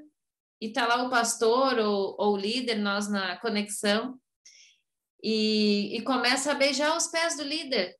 e 0.58 0.72
tá 0.72 0.86
lá 0.86 1.02
o 1.02 1.10
pastor 1.10 1.78
ou, 1.78 2.16
ou 2.18 2.32
o 2.32 2.36
líder, 2.36 2.76
nós 2.76 3.10
na 3.10 3.38
conexão, 3.40 4.18
e, 5.22 5.94
e 5.94 6.00
começa 6.00 6.50
a 6.50 6.54
beijar 6.54 6.96
os 6.96 7.08
pés 7.08 7.36
do 7.36 7.42
líder. 7.42 7.94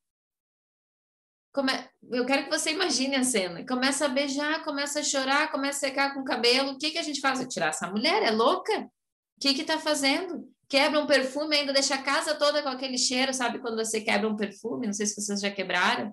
Come... 1.52 1.70
Eu 2.10 2.24
quero 2.24 2.44
que 2.44 2.50
você 2.50 2.70
imagine 2.70 3.16
a 3.16 3.24
cena. 3.24 3.66
Começa 3.66 4.06
a 4.06 4.08
beijar, 4.08 4.64
começa 4.64 5.00
a 5.00 5.02
chorar, 5.02 5.52
começa 5.52 5.84
a 5.84 5.90
secar 5.90 6.14
com 6.14 6.20
o 6.20 6.24
cabelo. 6.24 6.70
O 6.70 6.78
que, 6.78 6.92
que 6.92 6.98
a 6.98 7.02
gente 7.02 7.20
faz? 7.20 7.46
Tirar 7.52 7.68
essa 7.68 7.90
mulher? 7.90 8.22
É 8.22 8.30
louca? 8.30 8.80
O 8.80 8.90
que 9.38 9.52
que 9.52 9.64
tá 9.64 9.78
fazendo? 9.78 10.50
Quebra 10.66 10.98
um 10.98 11.06
perfume, 11.06 11.56
ainda 11.56 11.74
deixa 11.74 11.96
a 11.96 12.02
casa 12.02 12.34
toda 12.36 12.62
com 12.62 12.70
aquele 12.70 12.96
cheiro, 12.96 13.34
sabe? 13.34 13.58
Quando 13.58 13.76
você 13.76 14.00
quebra 14.00 14.26
um 14.26 14.36
perfume, 14.36 14.86
não 14.86 14.94
sei 14.94 15.04
se 15.04 15.20
vocês 15.20 15.42
já 15.42 15.50
quebraram. 15.50 16.10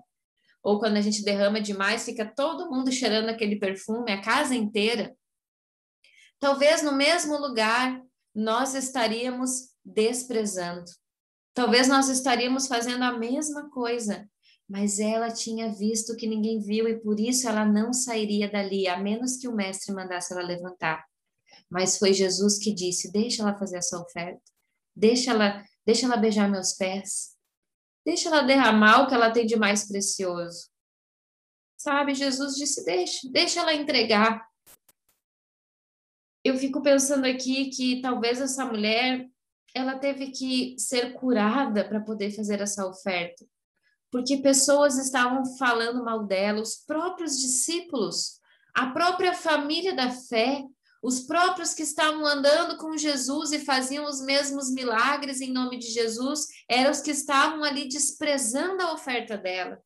Ou 0.62 0.78
quando 0.78 0.96
a 0.96 1.00
gente 1.00 1.24
derrama 1.24 1.60
demais, 1.60 2.04
fica 2.04 2.26
todo 2.26 2.70
mundo 2.70 2.90
cheirando 2.90 3.28
aquele 3.28 3.56
perfume, 3.56 4.12
a 4.12 4.20
casa 4.20 4.54
inteira. 4.54 5.16
Talvez 6.40 6.82
no 6.82 6.92
mesmo 6.92 7.36
lugar 7.38 8.02
nós 8.34 8.74
estaríamos 8.74 9.70
desprezando. 9.84 10.84
Talvez 11.54 11.88
nós 11.88 12.08
estaríamos 12.08 12.66
fazendo 12.66 13.02
a 13.02 13.18
mesma 13.18 13.68
coisa. 13.70 14.28
Mas 14.68 15.00
ela 15.00 15.32
tinha 15.32 15.72
visto 15.72 16.14
que 16.14 16.26
ninguém 16.26 16.60
viu 16.60 16.86
e 16.86 17.00
por 17.00 17.18
isso 17.18 17.48
ela 17.48 17.64
não 17.64 17.92
sairia 17.92 18.50
dali, 18.50 18.86
a 18.86 18.98
menos 18.98 19.38
que 19.38 19.48
o 19.48 19.54
mestre 19.54 19.94
mandasse 19.94 20.32
ela 20.32 20.42
levantar. 20.42 21.04
Mas 21.70 21.98
foi 21.98 22.12
Jesus 22.12 22.58
que 22.58 22.72
disse: 22.72 23.10
Deixa 23.10 23.42
ela 23.42 23.56
fazer 23.56 23.78
essa 23.78 23.98
oferta. 23.98 24.42
Deixa 24.94 25.30
ela, 25.30 25.64
deixa 25.86 26.04
ela 26.04 26.18
beijar 26.18 26.50
meus 26.50 26.74
pés. 26.74 27.37
Deixa 28.08 28.30
ela 28.30 28.40
derramar 28.40 29.02
o 29.02 29.06
que 29.06 29.14
ela 29.14 29.30
tem 29.30 29.44
de 29.44 29.54
mais 29.54 29.86
precioso. 29.86 30.70
Sabe, 31.76 32.14
Jesus 32.14 32.54
disse: 32.54 32.82
Deixa, 32.82 33.28
deixa 33.30 33.60
ela 33.60 33.74
entregar. 33.74 34.48
Eu 36.42 36.56
fico 36.56 36.80
pensando 36.80 37.26
aqui 37.26 37.68
que 37.68 38.00
talvez 38.00 38.40
essa 38.40 38.64
mulher 38.64 39.28
ela 39.74 39.98
teve 39.98 40.30
que 40.30 40.74
ser 40.78 41.12
curada 41.12 41.86
para 41.86 42.00
poder 42.00 42.30
fazer 42.30 42.62
essa 42.62 42.86
oferta 42.86 43.44
porque 44.10 44.38
pessoas 44.38 44.96
estavam 44.96 45.44
falando 45.56 46.02
mal 46.02 46.24
dela, 46.24 46.62
os 46.62 46.76
próprios 46.76 47.38
discípulos, 47.38 48.40
a 48.74 48.86
própria 48.86 49.34
família 49.34 49.94
da 49.94 50.10
fé, 50.10 50.64
os 51.02 51.20
próprios 51.20 51.74
que 51.74 51.82
estavam 51.82 52.26
andando 52.26 52.76
com 52.76 52.96
Jesus 52.96 53.52
e 53.52 53.60
faziam 53.60 54.04
os 54.04 54.20
mesmos 54.20 54.70
milagres 54.70 55.40
em 55.40 55.52
nome 55.52 55.78
de 55.78 55.88
Jesus, 55.88 56.46
eram 56.68 56.90
os 56.90 57.00
que 57.00 57.10
estavam 57.10 57.62
ali 57.62 57.88
desprezando 57.88 58.82
a 58.82 58.92
oferta 58.92 59.36
dela. 59.36 59.80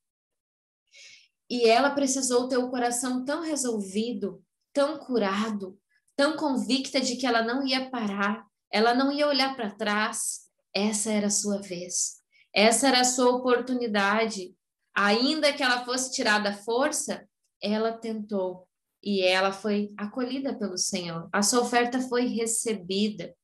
E 1.51 1.69
ela 1.69 1.91
precisou 1.91 2.49
ter 2.49 2.57
o 2.57 2.71
coração 2.71 3.25
tão 3.25 3.43
resolvido, 3.43 4.43
tão 4.73 4.99
curado, 4.99 5.79
tão 6.17 6.35
convicta 6.35 6.99
de 6.99 7.17
que 7.17 7.27
ela 7.27 7.43
não 7.43 7.67
ia 7.67 7.91
parar, 7.91 8.47
ela 8.73 8.95
não 8.95 9.13
ia 9.13 9.27
olhar 9.27 9.55
para 9.55 9.71
trás. 9.71 10.49
Essa 10.75 11.13
era 11.13 11.27
a 11.27 11.31
sua 11.31 11.61
vez. 11.61 12.23
Essa 12.55 12.89
era 12.89 13.01
a 13.01 13.05
sua 13.05 13.31
oportunidade. 13.31 14.57
Ainda 14.95 15.53
que 15.53 15.63
ela 15.63 15.85
fosse 15.85 16.11
tirada 16.13 16.51
a 16.51 16.57
força, 16.57 17.29
ela 17.63 17.93
tentou 17.93 18.67
e 19.03 19.21
ela 19.23 19.53
foi 19.53 19.93
acolhida 19.97 20.55
pelo 20.55 20.79
Senhor. 20.79 21.29
A 21.33 21.43
sua 21.43 21.61
oferta 21.61 22.01
foi 22.01 22.27
recebida. 22.27 23.35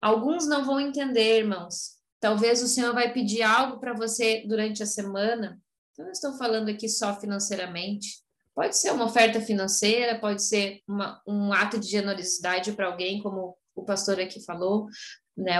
Alguns 0.00 0.46
não 0.46 0.64
vão 0.64 0.80
entender, 0.80 1.38
irmãos. 1.38 1.98
Talvez 2.20 2.62
o 2.62 2.68
Senhor 2.68 2.94
vai 2.94 3.12
pedir 3.12 3.42
algo 3.42 3.78
para 3.78 3.92
você 3.92 4.44
durante 4.46 4.82
a 4.82 4.86
semana. 4.86 5.60
Eu 5.98 6.06
não 6.06 6.12
estou 6.12 6.32
falando 6.38 6.68
aqui 6.68 6.88
só 6.88 7.18
financeiramente. 7.20 8.22
Pode 8.54 8.76
ser 8.76 8.92
uma 8.92 9.06
oferta 9.06 9.40
financeira, 9.40 10.18
pode 10.18 10.42
ser 10.42 10.80
uma, 10.88 11.20
um 11.26 11.52
ato 11.52 11.78
de 11.78 11.88
generosidade 11.88 12.72
para 12.72 12.86
alguém, 12.86 13.22
como 13.22 13.56
o 13.74 13.84
pastor 13.84 14.20
aqui 14.20 14.42
falou, 14.44 14.86
né? 15.36 15.56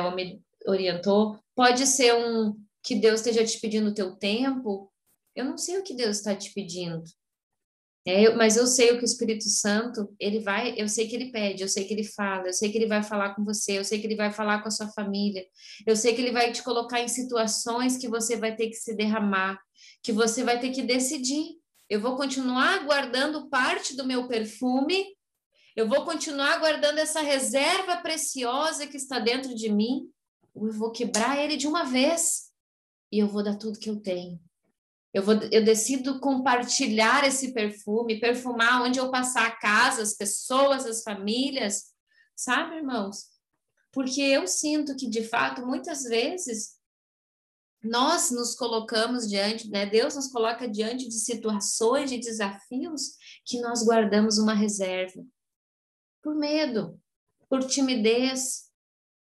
orientou. 0.66 1.38
Pode 1.54 1.86
ser 1.86 2.14
um 2.14 2.56
que 2.82 2.94
Deus 2.94 3.20
esteja 3.20 3.44
te 3.44 3.58
pedindo 3.60 3.90
o 3.90 3.94
teu 3.94 4.14
tempo. 4.16 4.92
Eu 5.34 5.44
não 5.44 5.58
sei 5.58 5.78
o 5.78 5.82
que 5.82 5.94
Deus 5.94 6.18
está 6.18 6.34
te 6.34 6.52
pedindo. 6.52 7.02
É, 8.06 8.28
mas 8.34 8.56
eu 8.58 8.66
sei 8.66 8.92
o 8.92 8.98
que 8.98 9.02
o 9.02 9.06
Espírito 9.06 9.44
Santo, 9.48 10.14
ele 10.20 10.40
vai, 10.40 10.74
eu 10.76 10.86
sei 10.86 11.08
que 11.08 11.16
ele 11.16 11.32
pede, 11.32 11.62
eu 11.62 11.68
sei 11.68 11.84
que 11.84 11.94
ele 11.94 12.04
fala, 12.04 12.48
eu 12.48 12.52
sei 12.52 12.70
que 12.70 12.76
ele 12.76 12.86
vai 12.86 13.02
falar 13.02 13.34
com 13.34 13.42
você, 13.42 13.78
eu 13.78 13.84
sei 13.84 13.98
que 13.98 14.06
ele 14.06 14.14
vai 14.14 14.30
falar 14.30 14.60
com 14.60 14.68
a 14.68 14.70
sua 14.70 14.88
família, 14.88 15.42
eu 15.86 15.96
sei 15.96 16.14
que 16.14 16.20
ele 16.20 16.30
vai 16.30 16.52
te 16.52 16.62
colocar 16.62 17.00
em 17.00 17.08
situações 17.08 17.96
que 17.96 18.06
você 18.06 18.36
vai 18.36 18.54
ter 18.54 18.68
que 18.68 18.74
se 18.74 18.94
derramar, 18.94 19.58
que 20.02 20.12
você 20.12 20.44
vai 20.44 20.60
ter 20.60 20.70
que 20.70 20.82
decidir. 20.82 21.56
Eu 21.88 21.98
vou 21.98 22.14
continuar 22.14 22.84
guardando 22.84 23.48
parte 23.48 23.96
do 23.96 24.04
meu 24.04 24.28
perfume, 24.28 25.06
eu 25.74 25.88
vou 25.88 26.04
continuar 26.04 26.58
guardando 26.58 26.98
essa 26.98 27.22
reserva 27.22 27.96
preciosa 27.96 28.86
que 28.86 28.98
está 28.98 29.18
dentro 29.18 29.54
de 29.54 29.72
mim, 29.72 30.10
eu 30.54 30.70
vou 30.72 30.92
quebrar 30.92 31.42
ele 31.42 31.56
de 31.56 31.66
uma 31.66 31.84
vez 31.84 32.50
e 33.10 33.18
eu 33.18 33.26
vou 33.26 33.42
dar 33.42 33.56
tudo 33.56 33.78
que 33.78 33.88
eu 33.88 33.98
tenho. 33.98 34.38
Eu, 35.14 35.22
vou, 35.22 35.36
eu 35.52 35.64
decido 35.64 36.18
compartilhar 36.18 37.24
esse 37.24 37.54
perfume, 37.54 38.18
perfumar 38.18 38.82
onde 38.82 38.98
eu 38.98 39.12
passar 39.12 39.46
a 39.46 39.56
casa, 39.56 40.02
as 40.02 40.14
pessoas, 40.14 40.84
as 40.84 41.04
famílias, 41.04 41.94
sabe, 42.34 42.76
irmãos? 42.76 43.28
Porque 43.92 44.20
eu 44.20 44.48
sinto 44.48 44.96
que, 44.96 45.08
de 45.08 45.22
fato, 45.22 45.64
muitas 45.64 46.02
vezes 46.02 46.74
nós 47.80 48.32
nos 48.32 48.56
colocamos 48.56 49.28
diante, 49.28 49.70
né? 49.70 49.86
Deus 49.86 50.16
nos 50.16 50.26
coloca 50.32 50.68
diante 50.68 51.08
de 51.08 51.14
situações, 51.14 52.10
de 52.10 52.18
desafios 52.18 53.12
que 53.44 53.60
nós 53.60 53.84
guardamos 53.84 54.38
uma 54.38 54.54
reserva. 54.54 55.24
Por 56.20 56.34
medo, 56.34 57.00
por 57.48 57.64
timidez, 57.64 58.68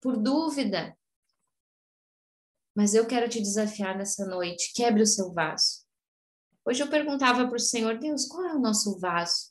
por 0.01 0.17
dúvida, 0.17 0.99
mas 2.77 2.93
eu 2.93 3.07
quero 3.07 3.27
te 3.27 3.41
desafiar 3.41 3.97
nessa 3.97 4.27
noite. 4.27 4.75
Quebre 4.75 5.03
o 5.03 5.07
seu 5.07 5.33
vaso. 5.33 5.87
Hoje 6.63 6.83
eu 6.83 6.91
perguntava 6.91 7.47
para 7.47 7.57
o 7.57 7.61
Senhor, 7.61 7.99
Deus, 7.99 8.27
qual 8.27 8.45
é 8.45 8.55
o 8.55 8.61
nosso 8.61 8.99
vaso? 8.99 9.51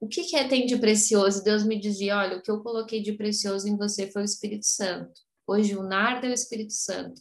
O 0.00 0.06
que, 0.06 0.22
que 0.22 0.36
é, 0.36 0.46
tem 0.46 0.66
de 0.66 0.78
precioso? 0.78 1.42
Deus 1.42 1.64
me 1.64 1.80
dizia, 1.80 2.16
olha, 2.16 2.36
o 2.36 2.42
que 2.42 2.50
eu 2.50 2.62
coloquei 2.62 3.02
de 3.02 3.14
precioso 3.14 3.68
em 3.68 3.76
você 3.76 4.08
foi 4.10 4.22
o 4.22 4.24
Espírito 4.24 4.66
Santo. 4.66 5.20
Hoje 5.44 5.76
o 5.76 5.82
nardo 5.82 6.26
é 6.26 6.30
o 6.30 6.34
Espírito 6.34 6.72
Santo. 6.72 7.20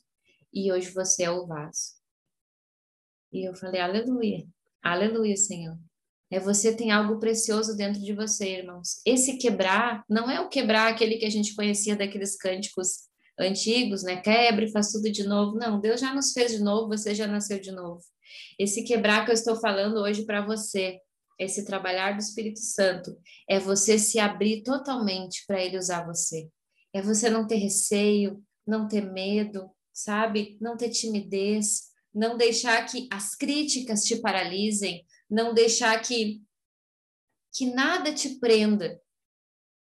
E 0.54 0.72
hoje 0.72 0.92
você 0.92 1.24
é 1.24 1.32
o 1.32 1.48
vaso. 1.48 1.96
E 3.32 3.48
eu 3.48 3.56
falei, 3.56 3.82
aleluia. 3.82 4.48
Aleluia, 4.84 5.36
Senhor. 5.36 5.80
É 6.30 6.40
você 6.40 6.76
tem 6.76 6.92
algo 6.92 7.20
precioso 7.20 7.76
dentro 7.76 8.00
de 8.02 8.14
você, 8.14 8.58
irmãos. 8.58 9.02
Esse 9.06 9.38
quebrar 9.38 10.04
não 10.08 10.30
é 10.30 10.40
o 10.42 10.50
quebrar 10.50 10.92
aquele 10.92 11.18
que 11.18 11.26
a 11.26 11.30
gente 11.30 11.56
conhecia 11.56 11.96
daqueles 11.96 12.38
cânticos 12.38 13.11
antigos, 13.42 14.04
né? 14.04 14.22
Quebra 14.22 14.66
e 14.66 14.72
faz 14.72 14.92
tudo 14.92 15.12
de 15.12 15.24
novo. 15.24 15.58
Não, 15.58 15.80
Deus 15.80 16.00
já 16.00 16.14
nos 16.14 16.32
fez 16.32 16.52
de 16.52 16.60
novo, 16.60 16.88
você 16.88 17.14
já 17.16 17.28
nasceu 17.28 17.60
de 17.60 17.72
novo. 17.72 18.02
Esse 18.58 18.84
quebrar 18.84 19.26
que 19.26 19.32
eu 19.32 19.36
estou 19.36 19.56
falando 19.56 19.98
hoje 19.98 20.26
para 20.26 20.46
você, 20.46 21.00
esse 21.40 21.66
trabalhar 21.66 22.14
do 22.14 22.20
Espírito 22.20 22.60
Santo, 22.60 23.18
é 23.50 23.60
você 23.60 23.98
se 23.98 24.20
abrir 24.20 24.64
totalmente 24.64 25.44
para 25.48 25.62
ele 25.62 25.78
usar 25.78 26.06
você. 26.06 26.50
É 26.94 27.02
você 27.02 27.30
não 27.30 27.48
ter 27.48 27.56
receio, 27.56 28.44
não 28.66 28.88
ter 28.88 29.02
medo, 29.02 29.70
sabe? 29.94 30.58
Não 30.62 30.78
ter 30.78 30.90
timidez, 30.90 31.92
não 32.14 32.38
deixar 32.38 32.86
que 32.86 33.08
as 33.12 33.36
críticas 33.36 34.04
te 34.04 34.18
paralisem, 34.18 35.06
não 35.30 35.54
deixar 35.54 36.00
que 36.02 36.42
que 37.54 37.66
nada 37.66 38.14
te 38.14 38.40
prenda. 38.40 39.02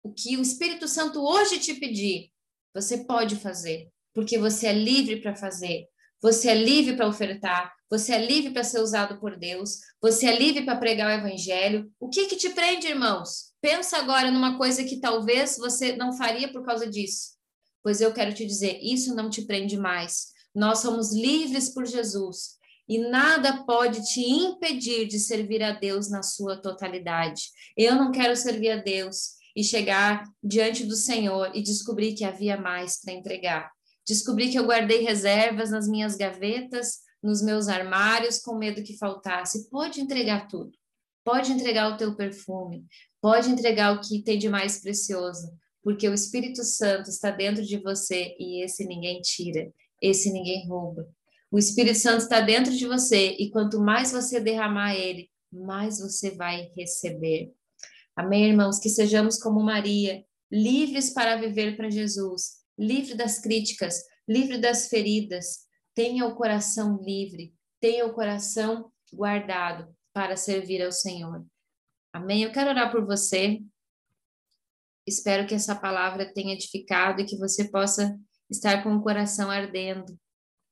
O 0.02 0.13
que 0.13 0.38
o 0.38 0.41
Espírito 0.41 0.88
Santo 0.88 1.22
hoje 1.22 1.60
te 1.60 1.74
pedir, 1.74 2.32
você 2.78 3.00
pode 3.06 3.38
fazer, 3.38 3.90
porque 4.13 4.38
você 4.38 4.68
é 4.68 4.74
livre 4.74 5.20
para 5.20 5.36
fazer. 5.36 5.88
Você 6.22 6.50
é 6.50 6.54
livre 6.54 6.96
para 6.96 7.08
ofertar, 7.08 7.74
você 7.90 8.13
é 8.13 8.24
livre 8.24 8.52
para 8.52 8.63
ser 8.63 8.80
usado 8.80 9.20
por 9.20 9.36
Deus, 9.36 9.80
você 10.02 10.28
é 10.28 10.38
livre 10.38 10.63
para 10.63 10.78
pregar 10.78 11.08
o 11.08 11.28
evangelho. 11.28 11.92
O 12.00 12.08
que 12.08 12.28
que 12.28 12.36
te 12.36 12.50
prende, 12.50 12.88
irmãos? 12.88 13.52
Pensa 13.62 13.98
agora 13.98 14.30
numa 14.30 14.58
coisa 14.58 14.84
que 14.84 15.00
talvez 15.00 15.58
você 15.58 15.96
não 15.96 16.16
faria 16.16 16.52
por 16.52 16.63
causa 16.63 16.88
disso. 16.88 17.32
Pois 17.82 18.00
eu 18.00 18.13
quero 18.13 18.34
te 18.34 18.46
dizer, 18.46 18.80
isso 18.82 19.16
não 19.16 19.30
te 19.30 19.44
prende 19.44 19.78
mais. 19.78 20.28
Nós 20.54 20.80
somos 20.80 21.13
livres 21.13 21.70
por 21.74 21.86
Jesus 21.86 22.58
e 22.88 23.00
nada 23.00 23.63
pode 23.63 24.04
te 24.13 24.22
impedir 24.22 25.08
de 25.08 25.20
servir 25.20 25.63
a 25.63 25.72
Deus 25.72 26.10
na 26.10 26.22
sua 26.22 26.58
totalidade. 26.58 27.44
Eu 27.76 27.96
não 27.96 28.12
quero 28.12 28.36
servir 28.36 28.69
a 28.69 28.78
Deus 28.78 29.37
e 29.58 29.63
chegar 29.63 30.23
diante 30.43 30.85
do 30.85 30.95
Senhor 30.95 31.49
e 31.55 31.63
descobrir 31.63 32.13
que 32.13 32.23
havia 32.23 32.62
mais 32.62 33.01
para 33.01 33.12
entregar. 33.12 33.71
Descobri 34.08 34.51
que 34.51 34.60
eu 34.60 34.67
guardei 34.67 35.01
reservas 35.01 35.71
nas 35.71 35.87
minhas 35.87 36.15
gavetas, 36.15 36.99
nos 37.23 37.41
meus 37.41 37.67
armários, 37.67 38.37
com 38.37 38.55
medo 38.55 38.83
que 38.83 38.95
faltasse. 38.99 39.67
Pode 39.71 39.99
entregar 39.99 40.47
tudo. 40.47 40.77
Pode 41.25 41.51
entregar 41.51 41.91
o 41.91 41.97
teu 41.97 42.15
perfume. 42.15 42.85
Pode 43.19 43.49
entregar 43.49 43.95
o 43.95 43.99
que 43.99 44.21
tem 44.21 44.37
de 44.37 44.47
mais 44.47 44.79
precioso, 44.79 45.51
porque 45.83 46.08
o 46.08 46.13
Espírito 46.13 46.63
Santo 46.63 47.10
está 47.10 47.31
dentro 47.31 47.65
de 47.65 47.77
você 47.77 48.35
e 48.37 48.63
esse 48.63 48.85
ninguém 48.85 49.21
tira, 49.21 49.73
esse 49.99 50.31
ninguém 50.31 50.67
rouba. 50.67 51.10
O 51.49 51.58
Espírito 51.58 51.97
Santo 51.97 52.21
está 52.21 52.41
dentro 52.41 52.71
de 52.71 52.85
você 52.85 53.35
e 53.39 53.49
quanto 53.49 53.79
mais 53.79 54.12
você 54.12 54.39
derramar 54.39 54.93
ele, 54.93 55.31
mais 55.51 55.97
você 55.99 56.29
vai 56.29 56.69
receber. 56.77 57.56
Amém, 58.18 58.46
irmãos? 58.46 58.80
Que 58.80 58.90
sejamos 58.90 59.38
como 59.38 59.62
Maria, 59.62 60.26
livres 60.52 61.12
para 61.13 61.36
viver 61.36 61.78
para 61.78 61.88
Jesus, 61.88 62.63
livre 62.76 63.13
das 63.13 63.40
críticas, 63.40 64.02
livre 64.28 64.58
das 64.58 64.88
feridas. 64.88 65.68
Tenha 65.94 66.26
o 66.26 66.36
coração 66.36 66.98
livre, 67.00 67.54
tenha 67.80 68.08
o 68.08 68.13
coração 68.15 68.92
guardado 69.13 69.96
para 70.12 70.36
servir 70.36 70.84
ao 70.84 70.92
Senhor. 70.92 71.46
Amém? 72.12 72.42
Eu 72.42 72.52
quero 72.52 72.72
orar 72.72 72.92
por 72.92 73.06
você. 73.06 73.62
Espero 75.06 75.48
que 75.48 75.54
essa 75.54 75.76
palavra 75.76 76.34
tenha 76.34 76.56
edificado 76.56 77.22
e 77.22 77.26
que 77.26 77.38
você 77.38 77.70
possa 77.70 78.20
estar 78.50 78.84
com 78.84 78.96
o 78.96 79.04
coração 79.04 79.52
ardendo 79.52 80.18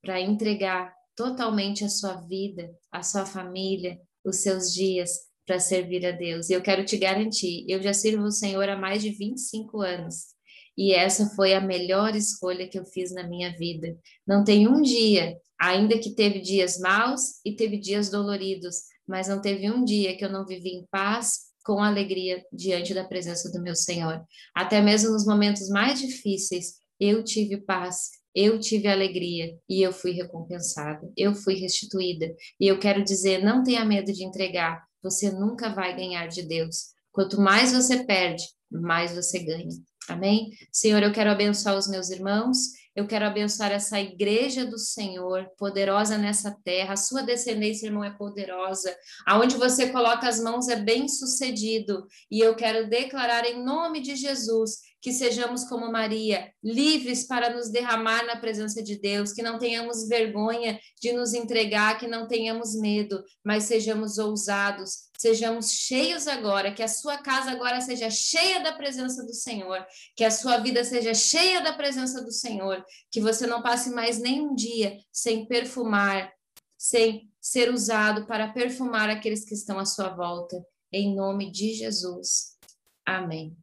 para 0.02 0.20
entregar 0.20 0.96
totalmente 1.16 1.84
a 1.84 1.90
sua 1.90 2.16
vida, 2.22 2.76
a 2.92 3.04
sua 3.04 3.24
família, 3.24 4.02
os 4.26 4.38
seus 4.38 4.74
dias 4.74 5.12
para 5.46 5.60
servir 5.60 6.06
a 6.06 6.12
Deus. 6.12 6.50
E 6.50 6.54
eu 6.54 6.62
quero 6.62 6.84
te 6.84 6.98
garantir, 6.98 7.66
eu 7.68 7.82
já 7.82 7.94
sirvo 7.94 8.24
o 8.24 8.32
Senhor 8.32 8.68
há 8.68 8.78
mais 8.78 9.02
de 9.02 9.12
25 9.12 9.82
anos. 9.82 10.36
E 10.78 10.94
essa 10.94 11.30
foi 11.36 11.54
a 11.54 11.62
melhor 11.62 12.16
escolha 12.16 12.68
que 12.68 12.78
eu 12.78 12.86
fiz 12.86 13.14
na 13.14 13.28
minha 13.28 13.56
vida. 13.56 13.98
Não 14.28 14.44
tem 14.44 14.68
um 14.68 14.82
dia, 14.82 15.38
ainda 15.60 15.98
que 15.98 16.14
teve 16.14 16.42
dias 16.42 16.80
maus 16.80 17.40
e 17.46 17.56
teve 17.56 17.78
dias 17.78 18.10
doloridos, 18.10 18.82
mas 19.08 19.28
não 19.28 19.42
teve 19.42 19.70
um 19.72 19.86
dia 19.86 20.18
que 20.18 20.26
eu 20.26 20.30
não 20.30 20.46
vivi 20.46 20.72
em 20.72 20.86
paz, 20.92 21.46
com 21.64 21.80
alegria 21.80 22.44
diante 22.54 22.94
da 22.94 23.04
presença 23.04 23.52
do 23.52 23.62
meu 23.62 23.76
Senhor. 23.76 24.24
Até 24.54 24.82
mesmo 24.82 25.12
nos 25.12 25.26
momentos 25.26 25.68
mais 25.70 26.00
difíceis, 26.00 26.76
eu 27.00 27.24
tive 27.24 27.58
paz, 27.58 28.12
eu 28.36 28.60
tive 28.60 28.88
alegria 28.88 29.58
e 29.68 29.82
eu 29.82 29.92
fui 29.92 30.12
recompensada, 30.12 31.10
eu 31.18 31.34
fui 31.34 31.56
restituída. 31.56 32.34
E 32.60 32.68
eu 32.68 32.78
quero 32.78 33.04
dizer, 33.04 33.44
não 33.44 33.64
tenha 33.64 33.84
medo 33.84 34.14
de 34.14 34.24
entregar, 34.24 34.84
você 35.06 35.32
nunca 35.32 35.70
vai 35.70 35.96
ganhar 35.96 36.26
de 36.26 36.42
Deus. 36.42 36.96
Quanto 37.12 37.40
mais 37.40 37.72
você 37.72 38.04
perde, 38.04 38.44
mais 38.72 39.14
você 39.14 39.38
ganha. 39.38 39.70
Amém? 40.10 40.50
Senhor, 40.72 41.04
eu 41.04 41.14
quero 41.14 41.30
abençoar 41.30 41.78
os 41.78 41.88
meus 41.88 42.10
irmãos, 42.10 42.58
eu 42.96 43.06
quero 43.06 43.26
abençoar 43.26 43.72
essa 43.72 44.00
igreja 44.00 44.66
do 44.66 44.80
Senhor, 44.80 45.48
poderosa 45.60 46.18
nessa 46.18 46.58
terra. 46.64 46.94
A 46.94 46.98
sua 46.98 47.22
descendência, 47.22 47.86
irmão, 47.86 48.04
é 48.04 48.10
poderosa. 48.10 48.96
Aonde 49.28 49.58
você 49.58 49.90
coloca 49.90 50.28
as 50.28 50.42
mãos 50.42 50.70
é 50.70 50.78
bem 50.78 51.08
sucedido. 51.08 52.08
E 52.32 52.40
eu 52.40 52.56
quero 52.56 52.90
declarar 52.90 53.46
em 53.46 53.64
nome 53.64 54.02
de 54.02 54.16
Jesus 54.16 54.80
que 55.06 55.14
sejamos 55.14 55.66
como 55.66 55.92
Maria, 55.92 56.52
livres 56.64 57.28
para 57.28 57.56
nos 57.56 57.70
derramar 57.70 58.26
na 58.26 58.38
presença 58.38 58.82
de 58.82 59.00
Deus, 59.00 59.32
que 59.32 59.44
não 59.44 59.60
tenhamos 59.60 60.08
vergonha 60.08 60.80
de 61.00 61.14
nos 61.14 61.36
entregar, 61.36 62.00
que 62.00 62.08
não 62.08 62.28
tenhamos 62.28 62.74
medo, 62.74 63.24
mas 63.44 63.66
sejamos 63.66 64.18
ousados, 64.18 65.12
sejamos 65.16 65.70
cheios 65.70 66.28
agora, 66.28 66.74
que 66.74 66.82
a 66.82 66.88
sua 66.88 67.20
casa 67.20 67.52
agora 67.52 67.82
seja 67.82 68.10
cheia 68.10 68.62
da 68.62 68.74
presença 68.74 69.24
do 69.24 69.32
Senhor, 69.32 69.86
que 70.16 70.24
a 70.24 70.32
sua 70.32 70.58
vida 70.58 70.84
seja 70.84 71.14
cheia 71.14 71.62
da 71.62 71.74
presença 71.74 72.24
do 72.24 72.32
Senhor, 72.32 72.84
que 73.12 73.22
você 73.22 73.46
não 73.46 73.62
passe 73.62 73.92
mais 73.92 74.18
nenhum 74.18 74.56
dia 74.56 74.98
sem 75.12 75.46
perfumar, 75.46 76.34
sem 76.80 77.30
ser 77.40 77.72
usado 77.72 78.26
para 78.26 78.52
perfumar 78.52 79.08
aqueles 79.08 79.46
que 79.46 79.54
estão 79.54 79.78
à 79.78 79.86
sua 79.86 80.10
volta. 80.10 80.66
Em 80.92 81.14
nome 81.16 81.52
de 81.52 81.76
Jesus. 81.76 82.58
Amém. 83.06 83.56